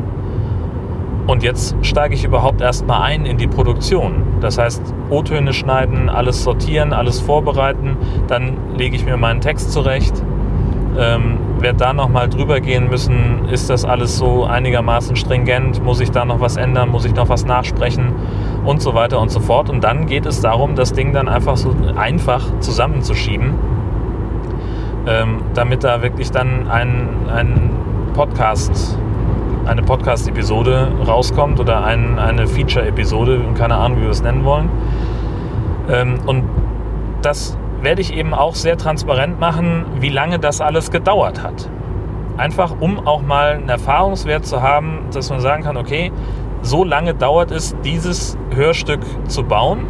Und 1.28 1.44
jetzt 1.44 1.76
steige 1.84 2.16
ich 2.16 2.24
überhaupt 2.24 2.62
erst 2.62 2.88
mal 2.88 3.02
ein 3.02 3.26
in 3.26 3.38
die 3.38 3.48
Produktion. 3.48 4.24
Das 4.42 4.58
heißt, 4.58 4.82
O-Töne 5.10 5.54
schneiden, 5.54 6.10
alles 6.10 6.44
sortieren, 6.44 6.94
alles 6.94 7.20
vorbereiten, 7.20 7.96
dann 8.28 8.58
lege 8.76 8.96
ich 8.96 9.06
mir 9.06 9.18
meinen 9.18 9.40
Text 9.40 9.72
zurecht, 9.72 10.14
ähm, 10.98 11.38
werde 11.60 11.78
da 11.78 11.94
nochmal 11.94 12.28
drüber 12.28 12.60
gehen 12.60 12.90
müssen, 12.90 13.46
ist 13.50 13.70
das 13.70 13.86
alles 13.86 14.18
so 14.18 14.46
einigermaßen 14.46 15.16
stringent, 15.16 15.84
muss 15.84 16.00
ich 16.00 16.10
da 16.10 16.26
noch 16.26 16.40
was 16.40 16.58
ändern, 16.58 16.90
muss 16.90 17.06
ich 17.06 17.14
noch 17.14 17.30
was 17.30 17.46
nachsprechen 17.46 18.14
und 18.64 18.82
so 18.82 18.94
weiter 18.94 19.20
und 19.20 19.30
so 19.30 19.40
fort. 19.40 19.70
Und 19.70 19.84
dann 19.84 20.06
geht 20.06 20.26
es 20.26 20.42
darum, 20.42 20.76
das 20.76 20.94
Ding 20.94 21.14
dann 21.14 21.28
einfach 21.28 21.58
so 21.58 21.74
einfach 21.96 22.46
zusammenzuschieben, 22.60 23.54
ähm, 25.08 25.42
damit 25.54 25.84
da 25.84 26.02
wirklich 26.02 26.32
dann 26.32 26.68
ein, 26.68 27.10
ein 27.34 27.72
Podcast, 28.14 28.98
eine 29.66 29.84
Podcast-Episode 29.84 30.92
rauskommt 31.08 31.60
oder 31.60 31.84
ein, 31.84 32.20
eine 32.20 32.48
Feature-Episode, 32.48 33.42
keine 33.58 33.76
Ahnung, 33.76 34.00
wie 34.00 34.04
wir 34.04 34.10
es 34.10 34.22
nennen 34.22 34.44
wollen. 34.44 34.70
Ähm, 35.90 36.20
und 36.26 36.44
das 37.22 37.58
werde 37.82 38.02
ich 38.02 38.16
eben 38.16 38.34
auch 38.34 38.56
sehr 38.56 38.78
transparent 38.78 39.40
machen, 39.40 39.86
wie 40.00 40.10
lange 40.10 40.40
das 40.40 40.62
alles 40.62 40.92
gedauert 40.92 41.44
hat. 41.44 41.70
Einfach 42.38 42.76
um 42.80 43.06
auch 43.06 43.22
mal 43.22 43.54
einen 43.54 43.70
Erfahrungswert 43.70 44.46
zu 44.46 44.62
haben, 44.62 45.00
dass 45.14 45.30
man 45.30 45.40
sagen 45.40 45.64
kann, 45.64 45.78
okay, 45.78 46.12
so 46.62 46.84
lange 46.84 47.14
dauert 47.14 47.52
es, 47.52 47.76
dieses 47.84 48.38
Hörstück 48.54 49.02
zu 49.28 49.44
bauen. 49.44 49.86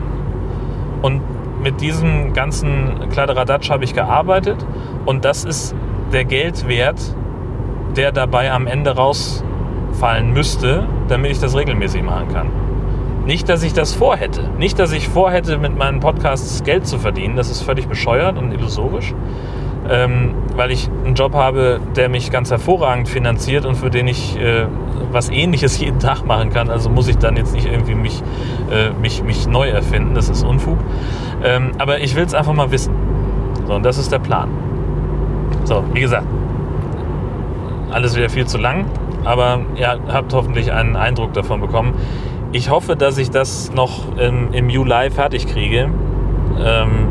Und 1.01 1.22
mit 1.62 1.82
diesem 1.82 2.34
ganzen 2.34 3.10
Kladderadatsch 3.12 3.70
habe 3.70 3.84
ich 3.84 3.94
gearbeitet. 3.94 4.66
Und 5.06 5.25
das 5.25 5.44
ist 5.44 5.75
der 6.12 6.25
Geldwert, 6.25 7.00
der 7.96 8.12
dabei 8.12 8.51
am 8.51 8.68
Ende 8.68 8.96
rausfallen 8.96 10.34
müsste, 10.34 10.88
damit 11.08 11.32
ich 11.32 11.40
das 11.40 11.56
regelmäßig 11.56 12.04
machen 12.04 12.28
kann. 12.30 12.48
Nicht, 13.25 13.50
dass 13.50 13.62
ich 13.62 13.74
das 13.74 13.94
vorhätte. 13.94 14.50
Nicht, 14.58 14.80
dass 14.80 14.92
ich 14.92 15.08
vorhätte, 15.08 15.58
mit 15.58 15.78
meinen 15.78 16.00
Podcasts 16.00 16.63
Geld 16.63 16.88
zu 16.88 16.98
verdienen. 16.98 17.36
Das 17.36 17.51
ist 17.51 17.62
völlig 17.62 17.88
bescheuert 17.88 18.38
und 18.38 18.51
illusorisch. 18.51 19.13
Ähm, 19.90 20.34
weil 20.56 20.72
ich 20.72 20.90
einen 21.06 21.16
Job 21.16 21.34
habe, 21.34 21.80
der 21.96 22.10
mich 22.10 22.32
ganz 22.32 22.50
hervorragend 22.50 23.10
finanziert 23.10 23.66
und 23.66 23.75
für 23.75 23.90
den 23.90 24.08
ich 24.08 24.38
äh, 24.40 24.66
was 25.12 25.29
Ähnliches 25.29 25.79
jeden 25.79 26.00
Tag 26.00 26.25
machen 26.25 26.50
kann. 26.50 26.70
Also 26.70 26.89
muss 26.89 27.08
ich 27.08 27.17
dann 27.17 27.38
jetzt 27.38 27.53
nicht 27.53 27.65
irgendwie 27.65 27.96
mich, 27.96 28.22
äh, 28.72 28.91
mich, 29.01 29.24
mich 29.24 29.48
neu 29.48 29.70
erfinden. 29.70 30.15
Das 30.15 30.29
ist 30.29 30.43
Unfug. 30.43 30.77
Ähm, 31.43 31.72
aber 31.77 32.00
ich 32.00 32.15
will 32.15 32.24
es 32.24 32.34
einfach 32.34 32.53
mal 32.53 32.72
wissen. 32.72 32.93
So, 33.67 33.74
und 33.74 33.84
das 33.84 33.98
ist 33.98 34.12
der 34.12 34.20
Plan. 34.20 34.50
So, 35.63 35.84
wie 35.93 36.01
gesagt, 36.01 36.25
alles 37.91 38.15
wieder 38.15 38.29
viel 38.29 38.46
zu 38.46 38.58
lang, 38.58 38.86
aber 39.25 39.62
ihr 39.75 40.00
habt 40.08 40.34
hoffentlich 40.34 40.72
einen 40.72 40.96
Eindruck 40.96 41.34
davon 41.34 41.62
bekommen. 41.62 41.93
Ich 42.53 42.70
hoffe, 42.70 42.96
dass 42.96 43.17
ich 43.17 43.31
das 43.31 43.72
noch 43.74 44.17
im, 44.17 44.53
im 44.53 44.70
Juli 44.70 45.10
fertig 45.10 45.48
kriege. 45.48 45.89
Ähm, 46.60 47.08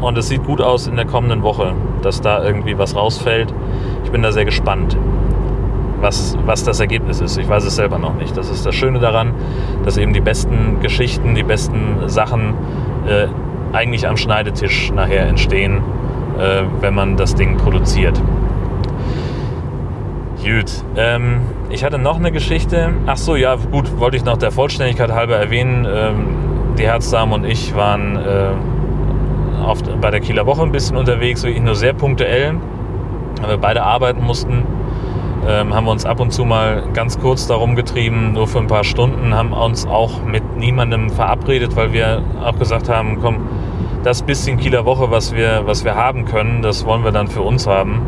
und 0.00 0.18
es 0.18 0.28
sieht 0.28 0.44
gut 0.44 0.60
aus 0.60 0.88
in 0.88 0.96
der 0.96 1.04
kommenden 1.04 1.42
Woche, 1.42 1.74
dass 2.02 2.20
da 2.20 2.42
irgendwie 2.42 2.76
was 2.76 2.96
rausfällt. 2.96 3.54
Ich 4.04 4.10
bin 4.10 4.22
da 4.22 4.32
sehr 4.32 4.44
gespannt, 4.44 4.96
was, 6.02 6.36
was 6.44 6.64
das 6.64 6.80
Ergebnis 6.80 7.20
ist. 7.20 7.38
Ich 7.38 7.48
weiß 7.48 7.64
es 7.64 7.76
selber 7.76 7.98
noch 7.98 8.14
nicht. 8.14 8.36
Das 8.36 8.50
ist 8.50 8.66
das 8.66 8.74
Schöne 8.74 8.98
daran, 8.98 9.32
dass 9.84 9.96
eben 9.96 10.12
die 10.12 10.20
besten 10.20 10.80
Geschichten, 10.80 11.34
die 11.34 11.44
besten 11.44 12.08
Sachen 12.08 12.54
äh, 13.06 13.28
eigentlich 13.72 14.06
am 14.06 14.16
Schneidetisch 14.16 14.92
nachher 14.92 15.26
entstehen, 15.26 15.78
äh, 16.38 16.62
wenn 16.80 16.94
man 16.94 17.16
das 17.16 17.34
Ding 17.34 17.56
produziert. 17.56 18.20
Gut. 20.42 20.84
Ähm, 20.96 21.42
ich 21.70 21.84
hatte 21.84 21.98
noch 21.98 22.16
eine 22.16 22.32
Geschichte. 22.32 22.90
Ach 23.06 23.16
so, 23.16 23.36
ja, 23.36 23.54
gut, 23.54 23.98
wollte 23.98 24.16
ich 24.16 24.24
noch 24.24 24.36
der 24.36 24.50
Vollständigkeit 24.50 25.12
halber 25.12 25.36
erwähnen. 25.36 25.86
Ähm, 25.88 26.26
die 26.76 26.84
Herzdame 26.84 27.34
und 27.34 27.44
ich 27.44 27.76
waren 27.76 28.16
äh, 28.16 28.50
auf, 29.64 29.82
bei 30.00 30.10
der 30.10 30.20
Kieler 30.20 30.46
Woche 30.46 30.62
ein 30.62 30.72
bisschen 30.72 30.96
unterwegs, 30.96 31.44
wirklich 31.44 31.62
nur 31.62 31.76
sehr 31.76 31.92
punktuell, 31.92 32.54
weil 33.40 33.50
wir 33.50 33.58
beide 33.58 33.82
arbeiten 33.84 34.24
mussten. 34.24 34.64
Ähm, 35.46 35.74
haben 35.74 35.86
wir 35.86 35.90
uns 35.90 36.04
ab 36.04 36.20
und 36.20 36.32
zu 36.32 36.44
mal 36.44 36.84
ganz 36.94 37.18
kurz 37.18 37.48
darum 37.48 37.74
getrieben, 37.74 38.32
nur 38.32 38.46
für 38.46 38.58
ein 38.58 38.68
paar 38.68 38.84
Stunden, 38.84 39.34
haben 39.34 39.52
uns 39.52 39.86
auch 39.86 40.22
mit 40.22 40.56
niemandem 40.56 41.10
verabredet, 41.10 41.74
weil 41.74 41.92
wir 41.92 42.22
auch 42.44 42.56
gesagt 42.58 42.88
haben, 42.88 43.18
komm, 43.20 43.48
das 44.04 44.22
bisschen 44.22 44.56
Kieler 44.56 44.84
Woche, 44.84 45.10
was 45.10 45.34
wir, 45.34 45.62
was 45.64 45.84
wir 45.84 45.96
haben 45.96 46.26
können, 46.26 46.62
das 46.62 46.84
wollen 46.84 47.02
wir 47.02 47.10
dann 47.10 47.26
für 47.26 47.42
uns 47.42 47.66
haben 47.66 48.02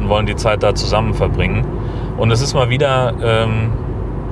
und 0.00 0.08
wollen 0.08 0.24
die 0.24 0.36
Zeit 0.36 0.62
da 0.62 0.74
zusammen 0.74 1.12
verbringen. 1.12 1.66
Und 2.16 2.30
es 2.30 2.40
ist 2.40 2.54
mal 2.54 2.70
wieder, 2.70 3.12
ähm, 3.22 3.72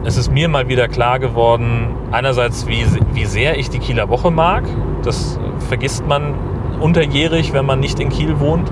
es 0.05 0.17
ist 0.17 0.33
mir 0.33 0.49
mal 0.49 0.69
wieder 0.69 0.89
klar 0.89 1.19
geworden, 1.19 1.89
einerseits, 2.13 2.67
wie, 2.67 2.85
wie 3.13 3.27
sehr 3.27 3.59
ich 3.59 3.69
die 3.69 3.79
Kieler 3.79 4.09
Woche 4.09 4.31
mag. 4.31 4.65
Das 5.03 5.39
vergisst 5.69 6.07
man 6.07 6.35
unterjährig, 6.81 7.53
wenn 7.53 7.67
man 7.67 7.81
nicht 7.81 8.01
in 8.01 8.09
Kiel 8.09 8.41
wohnt 8.41 8.71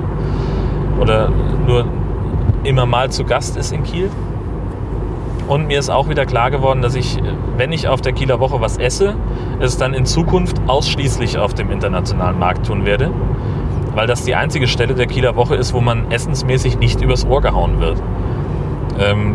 oder 1.00 1.30
nur 1.66 1.86
immer 2.64 2.86
mal 2.86 3.10
zu 3.10 3.24
Gast 3.24 3.56
ist 3.56 3.72
in 3.72 3.82
Kiel. 3.82 4.10
Und 5.46 5.66
mir 5.66 5.78
ist 5.78 5.88
auch 5.88 6.08
wieder 6.08 6.26
klar 6.26 6.50
geworden, 6.50 6.82
dass 6.82 6.94
ich, 6.94 7.18
wenn 7.56 7.72
ich 7.72 7.88
auf 7.88 8.02
der 8.02 8.12
Kieler 8.12 8.38
Woche 8.38 8.60
was 8.60 8.76
esse, 8.76 9.14
es 9.60 9.78
dann 9.78 9.94
in 9.94 10.04
Zukunft 10.04 10.60
ausschließlich 10.66 11.38
auf 11.38 11.54
dem 11.54 11.70
internationalen 11.70 12.38
Markt 12.38 12.66
tun 12.66 12.84
werde 12.84 13.10
weil 13.98 14.06
das 14.06 14.22
die 14.22 14.36
einzige 14.36 14.68
Stelle 14.68 14.94
der 14.94 15.06
Kieler 15.08 15.34
Woche 15.34 15.56
ist, 15.56 15.74
wo 15.74 15.80
man 15.80 16.08
essensmäßig 16.12 16.78
nicht 16.78 17.00
übers 17.00 17.26
Ohr 17.26 17.40
gehauen 17.40 17.80
wird. 17.80 18.00
Ähm, 18.96 19.34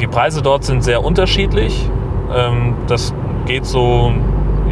die 0.00 0.06
Preise 0.06 0.40
dort 0.40 0.64
sind 0.64 0.82
sehr 0.82 1.04
unterschiedlich. 1.04 1.86
Ähm, 2.34 2.74
das 2.86 3.12
geht 3.44 3.66
so, 3.66 4.10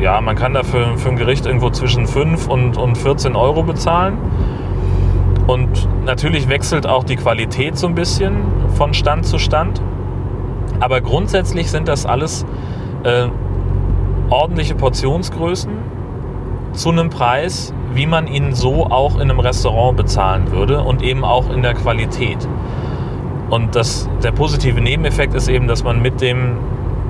ja, 0.00 0.23
man 0.23 0.35
kann 0.35 0.54
dafür 0.54 0.97
für 0.97 1.11
ein 1.11 1.16
Gericht 1.16 1.44
irgendwo 1.44 1.68
zwischen 1.68 2.06
5 2.06 2.49
und, 2.49 2.78
und 2.78 2.97
14 2.97 3.37
Euro 3.37 3.64
bezahlen. 3.64 4.16
Und 5.47 5.88
natürlich 6.04 6.49
wechselt 6.49 6.87
auch 6.87 7.04
die 7.04 7.16
Qualität 7.16 7.76
so 7.76 7.87
ein 7.87 7.94
bisschen 7.94 8.37
von 8.75 8.94
Stand 8.94 9.26
zu 9.26 9.38
Stand. 9.38 9.80
Aber 10.78 11.00
grundsätzlich 11.00 11.70
sind 11.70 11.88
das 11.88 12.06
alles 12.06 12.47
äh, 13.04 13.26
ordentliche 14.30 14.75
Portionsgrößen 14.75 15.73
zu 16.73 16.90
einem 16.90 17.11
Preis, 17.11 17.75
wie 17.92 18.06
man 18.06 18.26
ihn 18.26 18.54
so 18.54 18.87
auch 18.87 19.16
in 19.16 19.23
einem 19.23 19.40
Restaurant 19.40 19.97
bezahlen 19.97 20.52
würde 20.52 20.82
und 20.82 21.02
eben 21.02 21.25
auch 21.25 21.50
in 21.50 21.62
der 21.62 21.75
Qualität. 21.75 22.49
Und 23.50 23.75
das, 23.75 24.09
der 24.23 24.30
positive 24.30 24.80
Nebeneffekt 24.80 25.35
ist 25.35 25.49
eben, 25.49 25.66
dass 25.66 25.82
man 25.82 26.00
mit 26.00 26.20
dem 26.20 26.56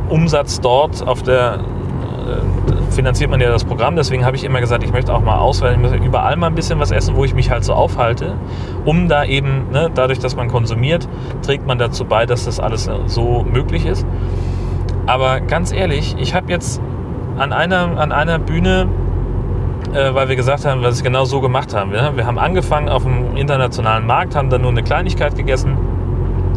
Umsatz 0.08 0.60
dort 0.60 1.06
auf 1.06 1.22
der 1.22 1.60
äh, 2.26 2.72
finanziert 3.00 3.30
man 3.30 3.40
ja 3.40 3.48
das 3.48 3.64
Programm, 3.64 3.96
deswegen 3.96 4.26
habe 4.26 4.36
ich 4.36 4.44
immer 4.44 4.60
gesagt, 4.60 4.84
ich 4.84 4.92
möchte 4.92 5.14
auch 5.14 5.22
mal 5.22 5.38
auswählen, 5.38 5.76
ich 5.76 5.80
möchte 5.80 6.04
überall 6.04 6.36
mal 6.36 6.48
ein 6.48 6.54
bisschen 6.54 6.80
was 6.80 6.90
essen, 6.90 7.16
wo 7.16 7.24
ich 7.24 7.32
mich 7.32 7.50
halt 7.50 7.64
so 7.64 7.72
aufhalte, 7.72 8.34
um 8.84 9.08
da 9.08 9.24
eben, 9.24 9.70
ne, 9.72 9.90
dadurch, 9.94 10.18
dass 10.18 10.36
man 10.36 10.48
konsumiert, 10.48 11.08
trägt 11.40 11.66
man 11.66 11.78
dazu 11.78 12.04
bei, 12.04 12.26
dass 12.26 12.44
das 12.44 12.60
alles 12.60 12.90
so 13.06 13.42
möglich 13.50 13.86
ist. 13.86 14.06
Aber 15.06 15.40
ganz 15.40 15.72
ehrlich, 15.72 16.14
ich 16.18 16.34
habe 16.34 16.52
jetzt 16.52 16.82
an 17.38 17.54
einer, 17.54 17.98
an 17.98 18.12
einer 18.12 18.38
Bühne 18.38 18.86
äh, 19.94 20.14
weil 20.14 20.28
wir 20.28 20.36
gesagt 20.36 20.66
haben, 20.66 20.82
was 20.82 20.98
wir 20.98 21.04
genau 21.04 21.24
so 21.24 21.40
gemacht 21.40 21.74
haben. 21.74 21.90
Wir, 21.90 22.14
wir 22.14 22.26
haben 22.26 22.38
angefangen 22.38 22.90
auf 22.90 23.04
dem 23.04 23.34
internationalen 23.34 24.06
Markt, 24.06 24.36
haben 24.36 24.50
dann 24.50 24.60
nur 24.60 24.70
eine 24.70 24.82
Kleinigkeit 24.82 25.34
gegessen 25.36 25.78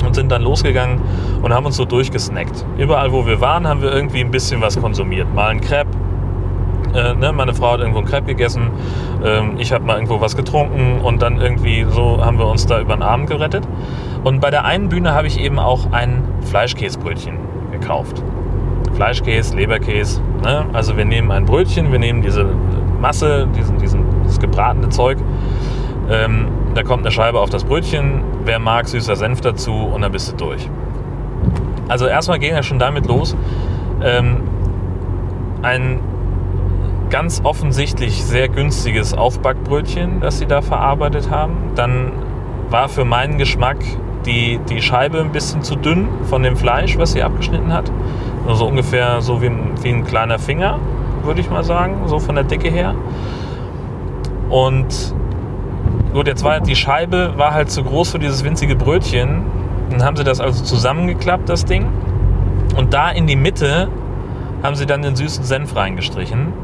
und 0.05 0.13
sind 0.13 0.29
dann 0.29 0.41
losgegangen 0.41 1.00
und 1.41 1.53
haben 1.53 1.65
uns 1.65 1.77
so 1.77 1.85
durchgesnackt. 1.85 2.65
Überall, 2.77 3.13
wo 3.13 3.25
wir 3.25 3.39
waren, 3.39 3.65
haben 3.65 3.81
wir 3.81 3.93
irgendwie 3.93 4.19
ein 4.19 4.29
bisschen 4.29 4.62
was 4.62 4.79
konsumiert. 4.79 5.33
Mal 5.33 5.51
ein 5.51 5.62
Crepe, 5.62 5.89
äh, 6.93 7.13
ne, 7.15 7.33
meine 7.33 7.53
Frau 7.53 7.73
hat 7.73 7.79
irgendwo 7.79 8.00
ein 8.00 8.05
Crepe 8.05 8.27
gegessen, 8.27 8.71
ähm, 9.23 9.55
ich 9.57 9.71
habe 9.73 9.83
mal 9.85 9.95
irgendwo 9.95 10.21
was 10.21 10.35
getrunken 10.35 11.01
und 11.01 11.21
dann 11.21 11.41
irgendwie 11.41 11.85
so 11.89 12.23
haben 12.23 12.38
wir 12.38 12.47
uns 12.47 12.65
da 12.65 12.79
über 12.79 12.95
den 12.95 13.03
Abend 13.03 13.29
gerettet. 13.29 13.67
Und 14.23 14.39
bei 14.39 14.50
der 14.50 14.63
einen 14.65 14.89
Bühne 14.89 15.13
habe 15.13 15.27
ich 15.27 15.39
eben 15.39 15.59
auch 15.59 15.91
ein 15.91 16.23
Fleischkäsebrötchen 16.50 17.38
gekauft. 17.71 18.23
Fleischkäse, 18.93 19.55
Leberkäse. 19.55 20.21
Ne? 20.43 20.65
Also 20.73 20.95
wir 20.95 21.05
nehmen 21.05 21.31
ein 21.31 21.45
Brötchen, 21.45 21.91
wir 21.91 22.00
nehmen 22.00 22.21
diese 22.21 22.45
Masse, 23.01 23.47
diesen, 23.57 23.79
diesen, 23.79 24.05
das 24.23 24.39
gebratene 24.39 24.89
Zeug, 24.89 25.17
Ähm, 26.09 26.47
da 26.75 26.83
kommt 26.83 27.03
eine 27.03 27.12
Scheibe 27.12 27.39
auf 27.39 27.50
das 27.50 27.63
Brötchen, 27.63 28.21
wer 28.43 28.59
mag, 28.59 28.88
süßer 28.88 29.15
Senf 29.15 29.41
dazu 29.41 29.73
und 29.73 30.01
dann 30.01 30.12
bist 30.12 30.31
du 30.31 30.35
durch. 30.35 30.69
Also 31.88 32.07
erstmal 32.07 32.39
gehen 32.39 32.55
wir 32.55 32.63
schon 32.63 32.79
damit 32.79 33.07
los. 33.07 33.35
Ähm, 34.01 34.41
ein 35.62 36.00
ganz 37.13 37.41
offensichtlich 37.43 38.25
sehr 38.25 38.50
günstiges 38.50 39.13
Aufbackbrötchen, 39.13 40.20
das 40.20 40.39
sie 40.39 40.48
da 40.48 40.63
verarbeitet 40.63 41.29
haben. 41.29 41.70
Dann 41.75 42.12
war 42.72 42.89
für 42.89 43.05
meinen 43.05 43.38
Geschmack 43.38 43.77
die, 44.25 44.60
die 44.67 44.82
Scheibe 44.82 45.20
ein 45.20 45.32
bisschen 45.32 45.62
zu 45.62 45.75
dünn 45.75 46.08
von 46.24 46.41
dem 46.41 46.58
Fleisch, 46.58 46.98
was 46.98 47.12
sie 47.12 47.22
abgeschnitten 47.22 47.72
hat. 47.72 47.91
Also 48.48 48.65
ungefähr 48.65 49.22
so 49.22 49.43
wie, 49.43 49.51
wie 49.84 49.89
ein 49.89 50.05
kleiner 50.05 50.39
Finger, 50.39 50.79
würde 51.22 51.39
ich 51.39 51.51
mal 51.51 51.63
sagen, 51.63 52.01
so 52.08 52.17
von 52.17 52.34
der 52.34 52.46
Dicke 52.46 52.72
her. 52.72 52.96
Und 54.50 55.13
gut, 56.13 56.25
jetzt 56.25 56.43
war 56.43 56.62
die 56.62 56.75
Scheibe 56.75 57.34
war 57.38 57.53
halt 57.53 57.70
zu 57.70 57.84
groß 57.84 58.10
für 58.10 58.20
dieses 58.20 58.43
winzige 58.43 58.75
Brötchen. 58.75 59.43
Dann 59.91 60.03
haben 60.03 60.17
sie 60.17 60.24
das 60.24 60.39
also 60.39 60.63
zusammengeklappt, 60.63 61.48
das 61.48 61.63
Ding. 61.63 61.89
Und 62.75 62.96
da 62.96 63.12
in 63.12 63.27
die 63.27 63.36
Mitte 63.36 63.88
haben 64.63 64.75
sie 64.75 64.88
dann 64.88 65.03
den 65.03 65.15
süßen 65.15 65.43
Senf 65.43 65.75
reingestrichen. 65.75 66.62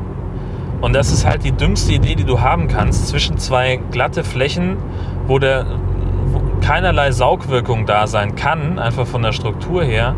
Und 0.81 0.93
das 0.93 1.11
ist 1.11 1.25
halt 1.25 1.43
die 1.43 1.51
dümmste 1.51 1.93
Idee, 1.93 2.15
die 2.15 2.23
du 2.23 2.41
haben 2.41 2.67
kannst. 2.67 3.07
Zwischen 3.07 3.37
zwei 3.37 3.79
glatte 3.91 4.23
Flächen, 4.23 4.77
wo, 5.27 5.39
der, 5.39 5.65
wo 6.25 6.41
keinerlei 6.61 7.11
Saugwirkung 7.11 7.85
da 7.85 8.07
sein 8.07 8.35
kann, 8.35 8.79
einfach 8.79 9.05
von 9.05 9.21
der 9.21 9.31
Struktur 9.31 9.83
her, 9.83 10.15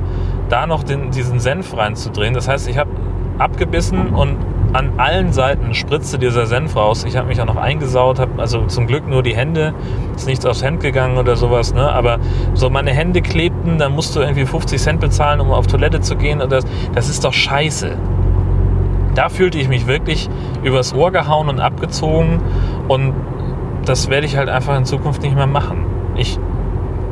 da 0.50 0.68
noch 0.68 0.84
den, 0.84 1.12
diesen 1.12 1.40
Senf 1.40 1.76
reinzudrehen. 1.76 2.34
Das 2.34 2.48
heißt, 2.48 2.68
ich 2.68 2.78
habe 2.78 2.92
abgebissen 3.40 4.10
und 4.10 4.38
an 4.74 4.94
allen 4.98 5.34
Seiten 5.34 5.74
spritzte 5.74 6.18
dieser 6.18 6.46
Senf 6.46 6.76
raus. 6.76 7.04
Ich 7.04 7.18
habe 7.18 7.28
mich 7.28 7.42
auch 7.42 7.46
noch 7.46 7.58
eingesaut, 7.58 8.20
habe 8.20 8.42
also 8.42 8.66
zum 8.68 8.88
Glück 8.88 9.08
nur 9.08 9.22
die 9.22 9.36
Hände, 9.36 9.74
ist 10.16 10.28
nichts 10.28 10.46
aufs 10.46 10.64
Hemd 10.64 10.82
gegangen 10.82 11.18
oder 11.18 11.36
sowas, 11.36 11.74
ne? 11.74 11.92
aber 11.92 12.20
so 12.54 12.70
meine 12.70 12.92
Hände 12.92 13.22
klebten, 13.22 13.78
dann 13.78 13.94
musst 13.94 14.16
du 14.16 14.22
irgendwie 14.22 14.46
50 14.46 14.82
Cent 14.82 15.00
bezahlen, 15.02 15.42
um 15.42 15.52
auf 15.52 15.68
Toilette 15.68 16.00
zu 16.00 16.16
gehen. 16.16 16.42
Und 16.42 16.52
das, 16.52 16.64
das 16.94 17.10
ist 17.10 17.26
doch 17.26 17.34
scheiße. 17.34 17.98
Da 19.16 19.30
fühlte 19.30 19.58
ich 19.58 19.68
mich 19.68 19.88
wirklich 19.88 20.30
übers 20.64 20.94
Ohr 20.94 21.12
gehauen 21.12 21.50
und 21.50 21.60
abgezogen 21.60 22.40
und 22.88 23.14
das 23.86 24.10
werde 24.10 24.26
ich 24.26 24.38
halt 24.38 24.50
einfach 24.50 24.78
in 24.78 24.86
Zukunft 24.86 25.22
nicht 25.22 25.36
mehr 25.36 25.48
machen. 25.48 25.86
Ich 26.16 26.40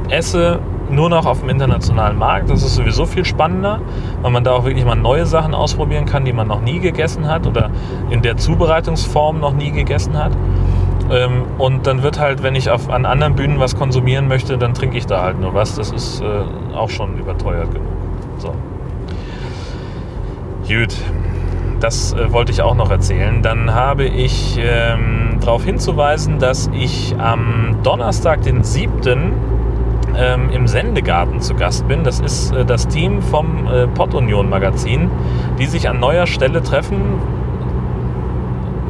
esse 0.10 0.60
nur 0.89 1.10
noch 1.10 1.25
auf 1.25 1.41
dem 1.41 1.50
internationalen 1.50 2.18
Markt. 2.18 2.50
Das 2.50 2.63
ist 2.63 2.75
sowieso 2.75 3.06
viel 3.06 3.25
spannender, 3.25 3.79
weil 4.22 4.32
man 4.32 4.44
da 4.44 4.51
auch 4.51 4.65
wirklich 4.65 4.86
mal 4.86 4.96
neue 4.96 5.25
Sachen 5.25 5.53
ausprobieren 5.53 6.06
kann, 6.06 6.25
die 6.25 6.34
man 6.34 6.48
noch 6.48 6.62
nie 6.62 6.79
gegessen 6.79 7.27
hat 7.27 7.48
oder 7.48 7.70
in 8.10 8.22
der 8.22 8.38
Zubereitungsform 8.38 9.39
noch 9.39 9.53
nie 9.53 9.72
gegessen 9.72 10.18
hat. 10.18 10.32
Ähm, 11.12 11.44
und 11.58 11.88
dann 11.88 12.03
wird 12.03 12.20
halt, 12.20 12.44
wenn 12.44 12.56
ich 12.56 12.70
auf, 12.70 12.89
an 12.89 13.06
anderen 13.06 13.36
Bühnen 13.36 13.60
was 13.60 13.75
konsumieren 13.75 14.27
möchte, 14.27 14.58
dann 14.58 14.74
trinke 14.74 14.98
ich 14.98 15.06
da 15.06 15.22
halt 15.22 15.39
nur 15.39 15.53
was. 15.53 15.75
Das 15.75 15.91
ist 15.91 16.22
äh, 16.22 16.75
auch 16.75 16.89
schon 16.89 17.18
überteuert 17.18 17.72
genug. 17.72 17.88
So. 18.38 18.53
Gut. 20.68 20.96
Das 21.79 22.13
äh, 22.13 22.31
wollte 22.31 22.51
ich 22.51 22.62
auch 22.62 22.75
noch 22.75 22.91
erzählen. 22.91 23.41
Dann 23.41 23.74
habe 23.74 24.05
ich 24.05 24.59
ähm, 24.62 25.38
darauf 25.39 25.63
hinzuweisen, 25.63 26.39
dass 26.39 26.69
ich 26.74 27.15
am 27.17 27.77
Donnerstag, 27.83 28.41
den 28.43 28.63
7 28.63 29.01
ähm, 30.17 30.50
im 30.51 30.67
Sendegarten 30.67 31.41
zu 31.41 31.55
Gast 31.55 31.88
bin. 31.88 32.03
Das 32.03 32.19
ist 32.19 32.51
äh, 32.51 32.65
das 32.65 32.88
Team 32.88 33.21
vom 33.21 33.67
äh, 33.67 33.88
Union 34.15 34.50
Magazin, 34.50 35.09
die 35.57 35.65
sich 35.65 35.88
an 35.88 36.00
neuer 36.00 36.27
Stelle 36.27 36.62
treffen. 36.62 37.01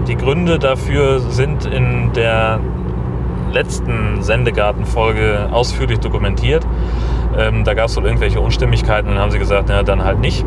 Die 0.07 0.15
Gründe 0.15 0.57
dafür 0.57 1.19
sind 1.19 1.65
in 1.65 2.13
der 2.13 2.59
letzten 3.51 4.21
Sendegarten-Folge 4.21 5.49
ausführlich 5.51 5.99
dokumentiert. 5.99 6.65
Ähm, 7.37 7.63
da 7.63 7.73
gab 7.73 7.87
es 7.87 7.97
wohl 7.97 8.05
irgendwelche 8.05 8.41
Unstimmigkeiten 8.41 9.09
und 9.09 9.15
dann 9.15 9.23
haben 9.23 9.31
sie 9.31 9.39
gesagt, 9.39 9.65
na 9.67 9.83
dann 9.83 10.03
halt 10.03 10.19
nicht. 10.19 10.45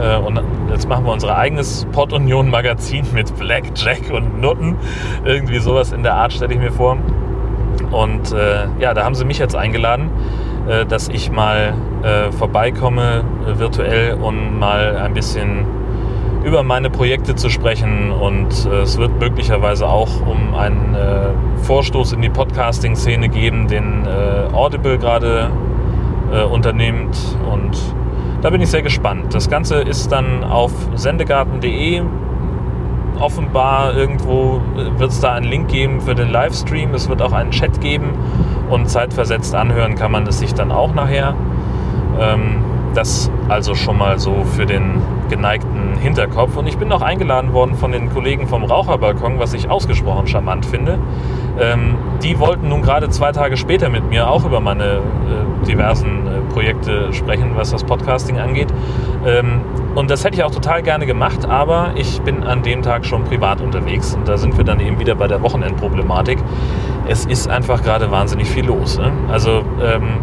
Äh, 0.00 0.16
und 0.16 0.40
jetzt 0.70 0.88
machen 0.88 1.04
wir 1.04 1.12
unser 1.12 1.36
eigenes 1.36 1.86
Pod 1.92 2.12
Union 2.12 2.50
Magazin 2.50 3.06
mit 3.12 3.34
Blackjack 3.38 4.10
und 4.12 4.40
Nutten. 4.40 4.76
Irgendwie 5.24 5.58
sowas 5.58 5.92
in 5.92 6.02
der 6.02 6.14
Art 6.14 6.32
stelle 6.32 6.54
ich 6.54 6.60
mir 6.60 6.72
vor. 6.72 6.98
Und 7.90 8.32
äh, 8.32 8.66
ja, 8.80 8.94
da 8.94 9.04
haben 9.04 9.14
sie 9.14 9.24
mich 9.24 9.38
jetzt 9.38 9.54
eingeladen, 9.54 10.10
äh, 10.68 10.84
dass 10.86 11.08
ich 11.08 11.30
mal 11.30 11.74
äh, 12.02 12.32
vorbeikomme 12.32 13.24
äh, 13.46 13.58
virtuell 13.58 14.14
und 14.14 14.58
mal 14.58 14.96
ein 14.96 15.14
bisschen 15.14 15.66
über 16.44 16.62
meine 16.62 16.90
Projekte 16.90 17.34
zu 17.34 17.48
sprechen. 17.48 18.10
Und 18.10 18.66
äh, 18.66 18.80
es 18.80 18.98
wird 18.98 19.18
möglicherweise 19.20 19.86
auch 19.86 20.20
um 20.26 20.54
einen 20.54 20.94
äh, 20.94 21.28
Vorstoß 21.62 22.12
in 22.12 22.22
die 22.22 22.30
Podcasting-Szene 22.30 23.28
geben, 23.28 23.68
den 23.68 24.06
Audible 24.52 24.98
gerade 24.98 25.50
unternimmt. 26.50 27.16
Und 27.50 27.76
da 28.44 28.50
bin 28.50 28.60
ich 28.60 28.68
sehr 28.68 28.82
gespannt. 28.82 29.34
Das 29.34 29.48
Ganze 29.48 29.76
ist 29.76 30.12
dann 30.12 30.44
auf 30.44 30.70
sendegarten.de 30.94 32.02
offenbar 33.18 33.96
irgendwo 33.96 34.60
wird 34.98 35.10
es 35.10 35.20
da 35.20 35.32
einen 35.32 35.46
Link 35.46 35.68
geben 35.68 36.02
für 36.02 36.14
den 36.14 36.28
Livestream. 36.28 36.92
Es 36.92 37.08
wird 37.08 37.22
auch 37.22 37.32
einen 37.32 37.52
Chat 37.52 37.80
geben 37.80 38.10
und 38.68 38.90
zeitversetzt 38.90 39.54
anhören 39.54 39.94
kann 39.94 40.12
man 40.12 40.26
es 40.26 40.40
sich 40.40 40.52
dann 40.52 40.72
auch 40.72 40.92
nachher. 40.92 41.34
Ähm, 42.20 42.62
das 42.92 43.30
also 43.48 43.74
schon 43.74 43.96
mal 43.96 44.18
so 44.18 44.44
für 44.44 44.66
den 44.66 45.00
geneigten 45.30 45.96
Hinterkopf. 45.98 46.56
Und 46.56 46.66
ich 46.66 46.76
bin 46.76 46.88
noch 46.88 47.02
eingeladen 47.02 47.52
worden 47.52 47.74
von 47.74 47.92
den 47.92 48.10
Kollegen 48.10 48.46
vom 48.46 48.64
Raucherbalkon, 48.64 49.38
was 49.38 49.54
ich 49.54 49.70
ausgesprochen 49.70 50.26
charmant 50.26 50.66
finde. 50.66 50.98
Ähm, 51.58 51.96
die 52.22 52.38
wollten 52.38 52.68
nun 52.68 52.82
gerade 52.82 53.08
zwei 53.08 53.32
Tage 53.32 53.56
später 53.56 53.88
mit 53.88 54.08
mir 54.08 54.28
auch 54.28 54.44
über 54.44 54.60
meine 54.60 54.84
äh, 54.84 55.66
diversen 55.66 56.26
äh, 56.26 56.33
Projekte 56.54 57.12
sprechen, 57.12 57.50
was 57.56 57.72
das 57.72 57.84
Podcasting 57.84 58.38
angeht. 58.38 58.68
Ähm, 59.26 59.60
und 59.94 60.10
das 60.10 60.24
hätte 60.24 60.36
ich 60.36 60.44
auch 60.44 60.50
total 60.50 60.82
gerne 60.82 61.04
gemacht, 61.04 61.46
aber 61.48 61.90
ich 61.96 62.20
bin 62.22 62.44
an 62.44 62.62
dem 62.62 62.82
Tag 62.82 63.04
schon 63.04 63.24
privat 63.24 63.60
unterwegs. 63.60 64.14
Und 64.14 64.28
da 64.28 64.38
sind 64.38 64.56
wir 64.56 64.64
dann 64.64 64.80
eben 64.80 64.98
wieder 64.98 65.16
bei 65.16 65.26
der 65.26 65.42
Wochenendproblematik. 65.42 66.38
Es 67.06 67.26
ist 67.26 67.48
einfach 67.48 67.82
gerade 67.82 68.10
wahnsinnig 68.10 68.48
viel 68.48 68.64
los. 68.64 68.98
Ne? 68.98 69.12
Also, 69.30 69.62
ähm, 69.82 70.20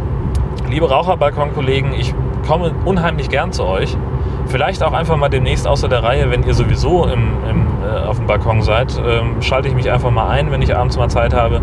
liebe 0.70 0.89
Raucherbalkon-Kollegen, 0.89 1.94
ich 1.94 2.13
komme 2.48 2.72
unheimlich 2.86 3.30
gern 3.30 3.52
zu 3.52 3.65
euch. 3.65 3.96
Vielleicht 4.48 4.84
auch 4.84 4.94
einfach 4.94 5.17
mal 5.17 5.30
demnächst 5.30 5.67
außer 5.67 5.88
der 5.88 6.04
Reihe, 6.04 6.30
wenn 6.32 6.44
ihr 6.44 6.54
sowieso 6.54 7.06
im, 7.06 7.30
im, 7.50 7.67
äh, 7.86 8.06
auf 8.06 8.17
dem 8.17 8.28
Balkon 8.28 8.62
seid, 8.62 9.02
ähm, 9.06 9.41
schalte 9.41 9.67
ich 9.67 9.76
mich 9.76 9.91
einfach 9.91 10.12
mal 10.12 10.30
ein, 10.30 10.52
wenn 10.52 10.62
ich 10.62 10.76
abends 10.76 10.98
mal 10.98 11.10
Zeit 11.10 11.34
habe. 11.34 11.62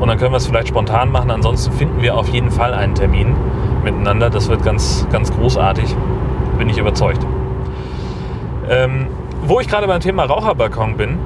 Und 0.00 0.08
dann 0.08 0.18
können 0.18 0.32
wir 0.32 0.38
es 0.38 0.46
vielleicht 0.46 0.68
spontan 0.68 1.10
machen. 1.10 1.30
Ansonsten 1.30 1.72
finden 1.72 2.02
wir 2.02 2.16
auf 2.16 2.28
jeden 2.28 2.50
Fall 2.50 2.74
einen 2.74 2.94
Termin 2.94 3.34
miteinander. 3.82 4.30
Das 4.30 4.48
wird 4.48 4.64
ganz, 4.64 5.06
ganz 5.10 5.32
großartig. 5.32 5.94
Bin 6.58 6.68
ich 6.68 6.78
überzeugt. 6.78 7.24
Ähm, 8.68 9.08
wo 9.42 9.60
ich 9.60 9.68
gerade 9.68 9.86
beim 9.86 10.00
Thema 10.00 10.24
Raucherbalkon 10.24 10.96
bin, 10.96 11.18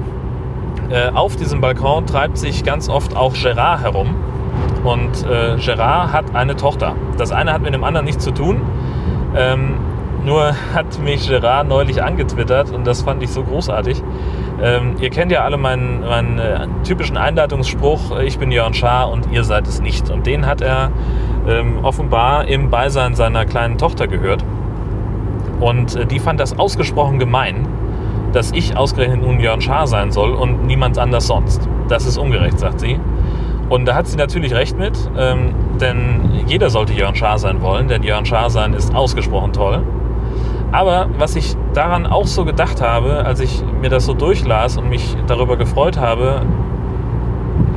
äh, 0.89 1.09
auf 1.09 1.35
diesem 1.35 1.61
Balkon 1.61 2.05
treibt 2.05 2.37
sich 2.37 2.63
ganz 2.63 2.89
oft 2.89 3.15
auch 3.15 3.33
Gerard 3.33 3.81
herum. 3.81 4.15
Und 4.83 5.25
äh, 5.25 5.57
Gerard 5.57 6.13
hat 6.13 6.35
eine 6.35 6.55
Tochter. 6.55 6.95
Das 7.17 7.31
eine 7.31 7.53
hat 7.53 7.61
mit 7.61 7.73
dem 7.73 7.83
anderen 7.83 8.05
nichts 8.05 8.23
zu 8.23 8.31
tun. 8.31 8.61
Ähm, 9.35 9.75
nur 10.25 10.53
hat 10.73 10.99
mich 10.99 11.27
Gerard 11.27 11.67
neulich 11.67 12.03
angetwittert 12.03 12.71
und 12.71 12.85
das 12.85 13.03
fand 13.03 13.23
ich 13.23 13.29
so 13.29 13.43
großartig. 13.43 14.01
Ähm, 14.61 14.95
ihr 14.99 15.09
kennt 15.09 15.31
ja 15.31 15.43
alle 15.43 15.57
meinen, 15.57 16.01
meinen 16.01 16.37
äh, 16.37 16.67
typischen 16.83 17.17
Einleitungsspruch, 17.17 18.19
ich 18.19 18.37
bin 18.37 18.51
Jörn 18.51 18.73
Schaar 18.73 19.09
und 19.09 19.31
ihr 19.31 19.43
seid 19.43 19.67
es 19.67 19.81
nicht. 19.81 20.09
Und 20.09 20.25
den 20.25 20.45
hat 20.45 20.61
er 20.61 20.91
ähm, 21.47 21.79
offenbar 21.83 22.45
im 22.47 22.69
Beisein 22.69 23.15
seiner 23.15 23.45
kleinen 23.45 23.77
Tochter 23.77 24.07
gehört. 24.07 24.43
Und 25.59 25.95
äh, 25.95 26.05
die 26.05 26.19
fand 26.19 26.39
das 26.39 26.57
ausgesprochen 26.59 27.19
gemein, 27.19 27.67
dass 28.33 28.51
ich 28.51 28.75
ausgerechnet 28.75 29.21
nun 29.21 29.39
Jörn 29.39 29.61
Schaar 29.61 29.87
sein 29.87 30.11
soll 30.11 30.33
und 30.33 30.65
niemand 30.65 30.97
anders 30.97 31.27
sonst. 31.27 31.67
Das 31.87 32.05
ist 32.05 32.17
ungerecht, 32.17 32.59
sagt 32.59 32.81
sie. 32.81 32.99
Und 33.69 33.85
da 33.85 33.95
hat 33.95 34.07
sie 34.07 34.17
natürlich 34.17 34.53
recht 34.53 34.77
mit, 34.77 34.97
ähm, 35.17 35.53
denn 35.79 36.43
jeder 36.47 36.69
sollte 36.69 36.93
Jörn 36.93 37.15
Schaar 37.15 37.37
sein 37.39 37.61
wollen, 37.61 37.87
denn 37.87 38.03
Jörn 38.03 38.25
Schaar 38.25 38.49
sein 38.49 38.73
ist 38.73 38.93
ausgesprochen 38.95 39.53
toll. 39.53 39.83
Aber 40.71 41.09
was 41.17 41.35
ich 41.35 41.55
daran 41.73 42.05
auch 42.05 42.27
so 42.27 42.45
gedacht 42.45 42.81
habe, 42.81 43.25
als 43.25 43.39
ich 43.39 43.63
mir 43.81 43.89
das 43.89 44.05
so 44.05 44.13
durchlas 44.13 44.77
und 44.77 44.89
mich 44.89 45.17
darüber 45.27 45.57
gefreut 45.57 45.97
habe, 45.97 46.43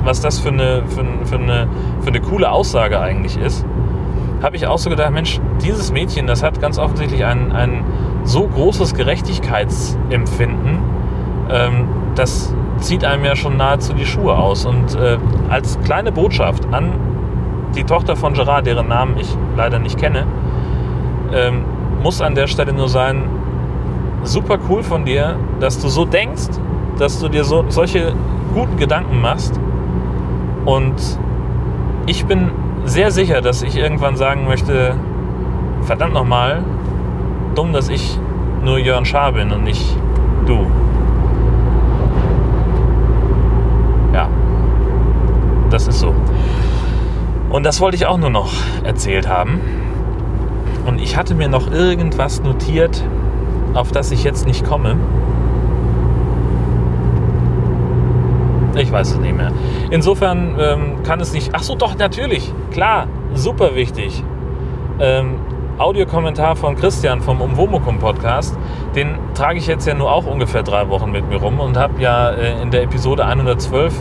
was 0.05 0.21
das 0.21 0.39
für 0.39 0.51
eine, 0.51 0.83
für, 0.87 1.05
für 1.25 1.37
eine, 1.37 1.69
für 2.01 2.09
eine 2.09 2.21
coole 2.21 2.51
Aussage 2.51 3.01
eigentlich 3.01 3.37
ist, 3.39 3.65
habe 4.43 4.57
ich 4.57 4.67
auch 4.67 4.79
so 4.79 4.91
gedacht, 4.91 5.13
Mensch, 5.13 5.41
dieses 5.63 5.93
Mädchen, 5.93 6.27
das 6.27 6.43
hat 6.43 6.61
ganz 6.61 6.79
offensichtlich 6.79 7.25
ein, 7.25 7.53
ein 7.53 7.85
so 8.25 8.47
großes 8.47 8.95
Gerechtigkeitsempfinden, 8.95 10.79
ähm, 11.51 11.89
das 12.15 12.55
zieht 12.79 13.05
einem 13.05 13.25
ja 13.25 13.37
schon 13.37 13.57
nahezu 13.57 13.93
die 13.95 14.07
Schuhe 14.07 14.37
aus. 14.37 14.67
Und 14.67 14.95
äh, 14.97 15.19
als 15.49 15.79
kleine 15.81 16.13
Botschaft 16.13 16.67
an 16.73 16.93
die 17.77 17.85
Tochter 17.85 18.17
von 18.17 18.35
Gerard, 18.35 18.67
deren 18.67 18.89
Namen 18.89 19.17
ich 19.19 19.37
leider 19.57 19.79
nicht 19.79 19.99
kenne, 19.99 20.27
ähm, 21.33 21.65
muss 22.03 22.21
an 22.21 22.35
der 22.35 22.47
Stelle 22.49 22.73
nur 22.73 22.89
sein, 22.89 23.23
super 24.25 24.59
cool 24.69 24.83
von 24.83 25.05
dir, 25.05 25.37
dass 25.61 25.81
du 25.81 25.89
so 25.89 26.05
denkst, 26.05 26.49
dass 26.99 27.21
du 27.21 27.29
dir 27.29 27.45
so, 27.45 27.65
solche 27.69 28.13
guten 28.55 28.77
Gedanken 28.77 29.21
machst. 29.21 29.59
Und 30.65 30.95
ich 32.07 32.27
bin 32.27 32.51
sehr 32.85 33.11
sicher, 33.11 33.41
dass 33.41 33.63
ich 33.63 33.77
irgendwann 33.77 34.17
sagen 34.17 34.47
möchte, 34.47 34.95
verdammt 35.83 36.15
nochmal, 36.15 36.63
dumm, 37.55 37.73
dass 37.73 37.89
ich 37.89 38.19
nur 38.65 38.79
Jörn 38.79 39.05
Schaar 39.05 39.33
bin 39.33 39.51
und 39.53 39.65
nicht 39.65 39.97
du. 40.47 40.67
Ja, 44.13 44.29
das 45.71 45.89
ist 45.89 46.01
so. 46.01 46.15
Und 47.51 47.65
das 47.65 47.81
wollte 47.81 47.97
ich 47.97 48.07
auch 48.07 48.19
nur 48.19 48.31
noch 48.31 48.53
erzählt 48.83 49.29
haben. 49.29 49.61
Und 50.87 51.01
ich 51.01 51.17
hatte 51.17 51.35
mir 51.35 51.49
noch 51.49 51.71
irgendwas 51.71 52.43
notiert, 52.43 53.03
auf 53.75 53.93
das 53.93 54.11
ich 54.11 54.25
jetzt 54.25 54.47
nicht 54.47 54.65
komme. 54.65 54.97
Ich 58.77 58.91
weiß 58.91 59.13
es 59.13 59.19
nicht 59.19 59.37
mehr. 59.37 59.53
Insofern 59.91 60.57
ähm, 60.59 61.03
kann 61.03 61.21
es 61.21 61.33
nicht. 61.33 61.51
Ach 61.53 61.63
so, 61.63 61.75
doch, 61.75 61.97
natürlich. 61.97 62.53
Klar, 62.71 63.07
super 63.35 63.75
wichtig. 63.75 64.25
Ähm, 64.99 65.35
Audiokommentar 65.79 66.57
von 66.57 66.77
Christian 66.77 67.21
vom 67.21 67.41
Umwomukum 67.41 67.99
Podcast. 67.99 68.57
Den 68.95 69.17
trage 69.35 69.59
ich 69.59 69.67
jetzt 69.67 69.87
ja 69.87 69.95
nur 69.95 70.13
auch 70.13 70.27
ungefähr 70.27 70.63
drei 70.63 70.89
Wochen 70.89 71.11
mit 71.11 71.29
mir 71.29 71.37
rum 71.37 71.61
und 71.61 71.77
habe 71.77 72.01
ja 72.01 72.31
äh, 72.31 72.63
in 72.63 72.71
der 72.71 72.83
Episode 72.83 73.25
112 73.25 73.95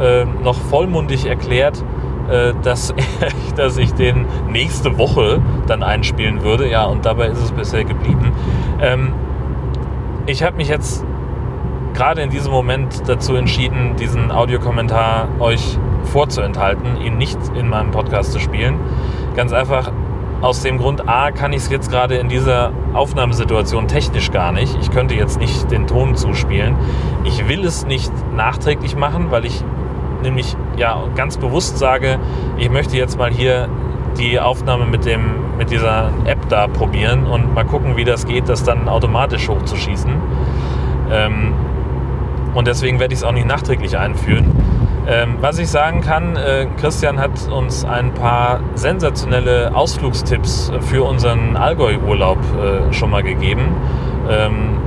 äh, 0.00 0.24
noch 0.42 0.56
vollmundig 0.56 1.26
erklärt, 1.26 1.82
dass, 2.62 2.94
dass 3.56 3.76
ich 3.76 3.92
den 3.94 4.26
nächste 4.50 4.98
Woche 4.98 5.40
dann 5.66 5.82
einspielen 5.82 6.42
würde. 6.42 6.68
Ja, 6.68 6.84
und 6.84 7.04
dabei 7.04 7.28
ist 7.28 7.42
es 7.42 7.52
bisher 7.52 7.84
geblieben. 7.84 8.32
Ähm, 8.80 9.12
ich 10.26 10.42
habe 10.42 10.56
mich 10.56 10.68
jetzt 10.68 11.04
gerade 11.94 12.22
in 12.22 12.30
diesem 12.30 12.52
Moment 12.52 13.02
dazu 13.06 13.36
entschieden, 13.36 13.96
diesen 13.96 14.30
Audiokommentar 14.30 15.28
euch 15.38 15.78
vorzuenthalten, 16.04 16.96
ihn 17.00 17.16
nicht 17.16 17.38
in 17.56 17.68
meinem 17.68 17.90
Podcast 17.90 18.32
zu 18.32 18.40
spielen. 18.40 18.78
Ganz 19.36 19.52
einfach 19.52 19.92
aus 20.42 20.60
dem 20.62 20.78
Grund, 20.78 21.08
A, 21.08 21.30
kann 21.30 21.52
ich 21.52 21.60
es 21.60 21.70
jetzt 21.70 21.90
gerade 21.90 22.16
in 22.16 22.28
dieser 22.28 22.72
Aufnahmesituation 22.92 23.88
technisch 23.88 24.30
gar 24.30 24.52
nicht. 24.52 24.76
Ich 24.80 24.90
könnte 24.90 25.14
jetzt 25.14 25.38
nicht 25.38 25.70
den 25.70 25.86
Ton 25.86 26.16
zuspielen. 26.16 26.76
Ich 27.24 27.48
will 27.48 27.64
es 27.64 27.86
nicht 27.86 28.12
nachträglich 28.34 28.94
machen, 28.94 29.30
weil 29.30 29.46
ich 29.46 29.64
nämlich 30.24 30.56
ja 30.76 31.04
ganz 31.14 31.36
bewusst 31.36 31.78
sage, 31.78 32.18
ich 32.58 32.70
möchte 32.70 32.96
jetzt 32.96 33.16
mal 33.16 33.30
hier 33.30 33.68
die 34.18 34.40
Aufnahme 34.40 34.86
mit, 34.86 35.04
dem, 35.04 35.56
mit 35.58 35.70
dieser 35.70 36.10
App 36.24 36.48
da 36.48 36.66
probieren 36.66 37.26
und 37.26 37.54
mal 37.54 37.64
gucken, 37.64 37.96
wie 37.96 38.04
das 38.04 38.26
geht, 38.26 38.48
das 38.48 38.64
dann 38.64 38.88
automatisch 38.88 39.48
hochzuschießen. 39.48 40.12
Ähm, 41.10 41.54
und 42.54 42.66
deswegen 42.66 43.00
werde 43.00 43.14
ich 43.14 43.20
es 43.20 43.24
auch 43.24 43.32
nicht 43.32 43.46
nachträglich 43.46 43.98
einführen. 43.98 44.50
Ähm, 45.06 45.36
was 45.40 45.58
ich 45.58 45.68
sagen 45.68 46.00
kann, 46.00 46.36
äh, 46.36 46.66
Christian 46.80 47.18
hat 47.18 47.48
uns 47.48 47.84
ein 47.84 48.14
paar 48.14 48.60
sensationelle 48.74 49.74
Ausflugstipps 49.74 50.72
für 50.80 51.04
unseren 51.04 51.56
Allgäu-Urlaub 51.56 52.38
äh, 52.38 52.92
schon 52.92 53.10
mal 53.10 53.22
gegeben. 53.22 53.74
Ähm, 54.30 54.78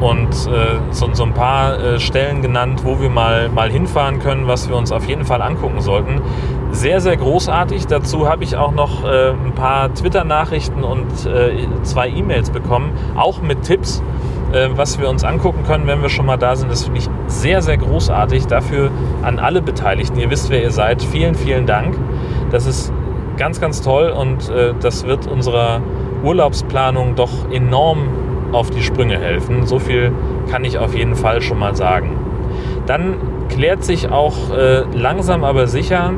und 0.00 0.28
äh, 0.28 0.78
so, 0.90 1.08
so, 1.12 1.24
ein 1.24 1.34
paar 1.34 1.78
äh, 1.78 2.00
Stellen 2.00 2.42
genannt, 2.42 2.82
wo 2.84 3.00
wir 3.00 3.10
mal, 3.10 3.48
mal 3.48 3.70
hinfahren 3.70 4.20
können, 4.20 4.46
was 4.46 4.68
wir 4.68 4.76
uns 4.76 4.92
auf 4.92 5.06
jeden 5.06 5.24
Fall 5.24 5.42
angucken 5.42 5.80
sollten. 5.80 6.20
Sehr, 6.70 7.00
sehr 7.00 7.16
großartig. 7.16 7.86
Dazu 7.86 8.28
habe 8.28 8.44
ich 8.44 8.56
auch 8.56 8.72
noch 8.72 9.04
äh, 9.04 9.30
ein 9.30 9.54
paar 9.54 9.92
Twitter-Nachrichten 9.92 10.84
und 10.84 11.26
äh, 11.26 11.66
zwei 11.82 12.08
E-Mails 12.08 12.50
bekommen, 12.50 12.92
auch 13.16 13.40
mit 13.42 13.62
Tipps, 13.62 14.02
äh, 14.52 14.68
was 14.72 15.00
wir 15.00 15.08
uns 15.08 15.24
angucken 15.24 15.64
können, 15.66 15.86
wenn 15.86 16.02
wir 16.02 16.08
schon 16.08 16.26
mal 16.26 16.36
da 16.36 16.54
sind. 16.54 16.70
Das 16.70 16.84
finde 16.84 17.00
ich 17.00 17.08
sehr, 17.26 17.62
sehr 17.62 17.78
großartig. 17.78 18.46
Dafür 18.46 18.90
an 19.22 19.38
alle 19.38 19.62
Beteiligten. 19.62 20.18
Ihr 20.18 20.30
wisst, 20.30 20.50
wer 20.50 20.62
ihr 20.62 20.70
seid. 20.70 21.02
Vielen, 21.02 21.34
vielen 21.34 21.66
Dank. 21.66 21.96
Das 22.50 22.66
ist 22.66 22.92
ganz, 23.36 23.60
ganz 23.60 23.80
toll 23.80 24.10
und 24.10 24.48
äh, 24.48 24.74
das 24.80 25.06
wird 25.06 25.26
unserer 25.26 25.80
Urlaubsplanung 26.22 27.14
doch 27.14 27.50
enorm 27.50 28.08
auf 28.52 28.70
die 28.70 28.82
Sprünge 28.82 29.18
helfen. 29.18 29.66
So 29.66 29.78
viel 29.78 30.12
kann 30.50 30.64
ich 30.64 30.78
auf 30.78 30.94
jeden 30.94 31.14
Fall 31.14 31.42
schon 31.42 31.58
mal 31.58 31.74
sagen. 31.76 32.16
Dann 32.86 33.14
klärt 33.48 33.84
sich 33.84 34.10
auch 34.10 34.50
äh, 34.56 34.82
langsam 34.94 35.44
aber 35.44 35.66
sicher, 35.66 36.12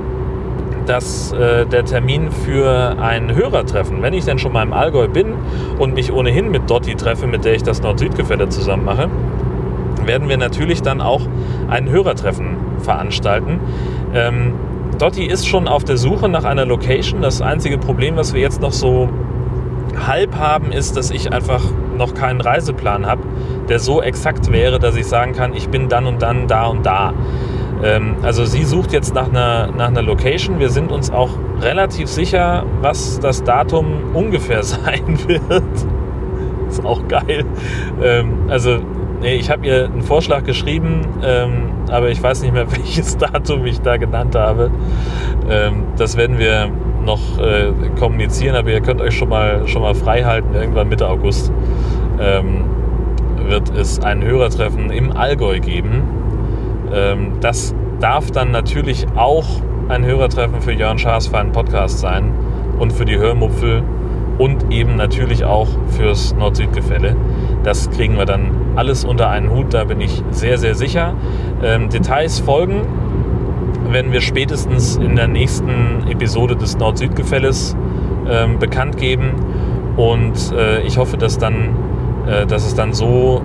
dass 0.86 1.32
äh, 1.32 1.66
der 1.66 1.84
Termin 1.84 2.30
für 2.30 2.96
ein 3.00 3.34
Hörertreffen, 3.34 4.02
wenn 4.02 4.14
ich 4.14 4.24
denn 4.24 4.38
schon 4.38 4.52
mal 4.52 4.62
im 4.62 4.72
Allgäu 4.72 5.08
bin 5.08 5.34
und 5.78 5.94
mich 5.94 6.12
ohnehin 6.12 6.50
mit 6.50 6.68
Dotti 6.68 6.94
treffe, 6.94 7.26
mit 7.26 7.44
der 7.44 7.54
ich 7.54 7.62
das 7.62 7.82
Nord-Süd-Gefälle 7.82 8.48
zusammen 8.48 8.84
mache, 8.84 9.08
werden 10.04 10.28
wir 10.28 10.36
natürlich 10.36 10.82
dann 10.82 11.00
auch 11.00 11.22
ein 11.68 11.88
Hörertreffen 11.88 12.56
veranstalten. 12.78 13.60
Ähm, 14.14 14.54
Dotti 14.98 15.24
ist 15.24 15.46
schon 15.46 15.68
auf 15.68 15.84
der 15.84 15.96
Suche 15.96 16.28
nach 16.28 16.44
einer 16.44 16.66
Location. 16.66 17.22
Das 17.22 17.40
einzige 17.40 17.78
Problem, 17.78 18.16
was 18.16 18.34
wir 18.34 18.40
jetzt 18.40 18.60
noch 18.60 18.72
so 18.72 19.08
halb 20.06 20.36
haben, 20.36 20.72
ist, 20.72 20.96
dass 20.96 21.10
ich 21.10 21.32
einfach 21.32 21.62
noch 22.00 22.14
keinen 22.14 22.40
Reiseplan 22.40 23.06
habe, 23.06 23.22
der 23.68 23.78
so 23.78 24.02
exakt 24.02 24.50
wäre, 24.50 24.80
dass 24.80 24.96
ich 24.96 25.06
sagen 25.06 25.32
kann, 25.32 25.54
ich 25.54 25.68
bin 25.68 25.88
dann 25.88 26.06
und 26.06 26.20
dann 26.22 26.48
da 26.48 26.66
und 26.66 26.84
da. 26.84 27.14
Ähm, 27.82 28.16
also 28.22 28.44
sie 28.44 28.64
sucht 28.64 28.92
jetzt 28.92 29.14
nach 29.14 29.28
einer, 29.28 29.68
nach 29.68 29.88
einer 29.88 30.02
Location. 30.02 30.58
Wir 30.58 30.70
sind 30.70 30.90
uns 30.90 31.10
auch 31.10 31.30
relativ 31.60 32.08
sicher, 32.08 32.64
was 32.80 33.20
das 33.20 33.44
Datum 33.44 34.14
ungefähr 34.14 34.62
sein 34.64 35.18
wird. 35.26 35.62
ist 36.68 36.84
auch 36.84 37.06
geil. 37.08 37.44
Ähm, 38.02 38.46
also 38.48 38.78
nee, 39.20 39.36
ich 39.36 39.50
habe 39.50 39.66
ihr 39.66 39.84
einen 39.84 40.02
Vorschlag 40.02 40.44
geschrieben, 40.44 41.06
ähm, 41.22 41.70
aber 41.90 42.10
ich 42.10 42.22
weiß 42.22 42.42
nicht 42.42 42.52
mehr, 42.52 42.70
welches 42.76 43.16
Datum 43.16 43.64
ich 43.66 43.80
da 43.80 43.96
genannt 43.96 44.34
habe. 44.34 44.70
Ähm, 45.48 45.84
das 45.96 46.16
werden 46.16 46.38
wir 46.38 46.70
noch 47.04 47.38
äh, 47.38 47.72
kommunizieren, 47.98 48.56
aber 48.56 48.70
ihr 48.70 48.80
könnt 48.80 49.00
euch 49.00 49.16
schon 49.16 49.30
mal, 49.30 49.66
schon 49.66 49.82
mal 49.82 49.94
frei 49.94 50.22
halten. 50.24 50.54
Irgendwann 50.54 50.88
Mitte 50.88 51.08
August 51.08 51.50
ähm, 52.20 52.64
wird 53.48 53.70
es 53.76 54.00
ein 54.00 54.22
Hörertreffen 54.22 54.90
im 54.90 55.16
Allgäu 55.16 55.60
geben. 55.60 56.02
Ähm, 56.92 57.32
das 57.40 57.74
darf 58.00 58.30
dann 58.30 58.50
natürlich 58.50 59.06
auch 59.16 59.46
ein 59.88 60.04
Hörertreffen 60.04 60.60
für 60.60 60.72
Jörn 60.72 60.98
Schaas 60.98 61.26
für 61.26 61.38
einen 61.38 61.52
Podcast 61.52 61.98
sein 61.98 62.32
und 62.78 62.92
für 62.92 63.04
die 63.04 63.18
Hörmupfel 63.18 63.82
und 64.38 64.72
eben 64.72 64.96
natürlich 64.96 65.44
auch 65.44 65.68
fürs 65.88 66.34
Nord-Süd-Gefälle. 66.34 67.16
Das 67.62 67.90
kriegen 67.90 68.16
wir 68.16 68.24
dann 68.24 68.52
alles 68.76 69.04
unter 69.04 69.28
einen 69.28 69.50
Hut, 69.50 69.74
da 69.74 69.84
bin 69.84 70.00
ich 70.00 70.22
sehr, 70.30 70.56
sehr 70.56 70.74
sicher. 70.74 71.14
Ähm, 71.62 71.90
Details 71.90 72.40
folgen 72.40 72.86
werden 73.90 74.12
wir 74.12 74.20
spätestens 74.20 74.96
in 74.96 75.16
der 75.16 75.28
nächsten 75.28 76.06
Episode 76.08 76.56
des 76.56 76.78
Nord-Süd-Gefälles 76.78 77.76
ähm, 78.30 78.58
bekannt 78.58 78.96
geben. 78.96 79.32
Und 79.96 80.52
äh, 80.52 80.80
ich 80.82 80.96
hoffe, 80.96 81.16
dass, 81.16 81.38
dann, 81.38 81.74
äh, 82.26 82.46
dass 82.46 82.66
es 82.66 82.74
dann 82.74 82.92
so 82.92 83.42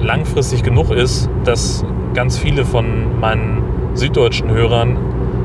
langfristig 0.00 0.62
genug 0.62 0.90
ist, 0.90 1.28
dass 1.44 1.84
ganz 2.14 2.38
viele 2.38 2.64
von 2.64 3.20
meinen 3.20 3.62
süddeutschen 3.94 4.50
Hörern 4.50 4.96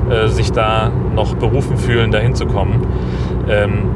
äh, 0.09 0.27
sich 0.27 0.51
da 0.51 0.91
noch 1.15 1.35
berufen 1.35 1.77
fühlen, 1.77 2.11
dahin 2.11 2.35
zu 2.35 2.45
kommen. 2.45 2.85
Ähm, 3.49 3.89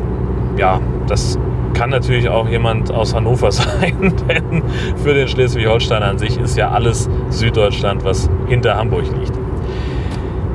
ja, 0.57 0.79
das 1.07 1.37
kann 1.73 1.89
natürlich 1.91 2.27
auch 2.29 2.47
jemand 2.47 2.91
aus 2.91 3.13
Hannover 3.13 3.51
sein, 3.51 4.13
denn 4.27 4.63
für 5.03 5.13
den 5.13 5.27
Schleswig-Holstein 5.27 6.03
an 6.03 6.17
sich 6.17 6.39
ist 6.39 6.57
ja 6.57 6.71
alles 6.71 7.09
Süddeutschland, 7.29 8.03
was 8.03 8.29
hinter 8.47 8.75
Hamburg 8.77 9.05
liegt. 9.19 9.33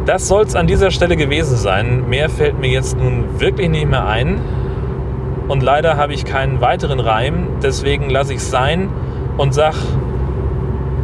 Das 0.04 0.26
soll 0.26 0.42
es 0.42 0.56
an 0.56 0.66
dieser 0.66 0.90
Stelle 0.90 1.16
gewesen 1.16 1.56
sein. 1.56 2.08
Mehr 2.08 2.28
fällt 2.28 2.58
mir 2.58 2.70
jetzt 2.70 2.98
nun 2.98 3.38
wirklich 3.38 3.68
nicht 3.68 3.88
mehr 3.88 4.04
ein. 4.04 4.40
Und 5.52 5.62
leider 5.62 5.98
habe 5.98 6.14
ich 6.14 6.24
keinen 6.24 6.62
weiteren 6.62 6.98
Reim. 6.98 7.46
Deswegen 7.62 8.08
lasse 8.08 8.32
ich 8.32 8.38
es 8.38 8.50
sein 8.50 8.88
und 9.36 9.52
sage 9.52 9.76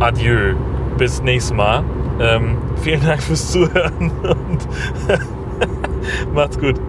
Adieu. 0.00 0.54
Bis 0.96 1.22
nächstes 1.22 1.54
Mal. 1.54 1.84
Ähm, 2.18 2.56
vielen 2.80 3.04
Dank 3.04 3.22
fürs 3.22 3.52
Zuhören 3.52 4.10
und 4.22 4.66
macht's 6.32 6.58
gut. 6.58 6.80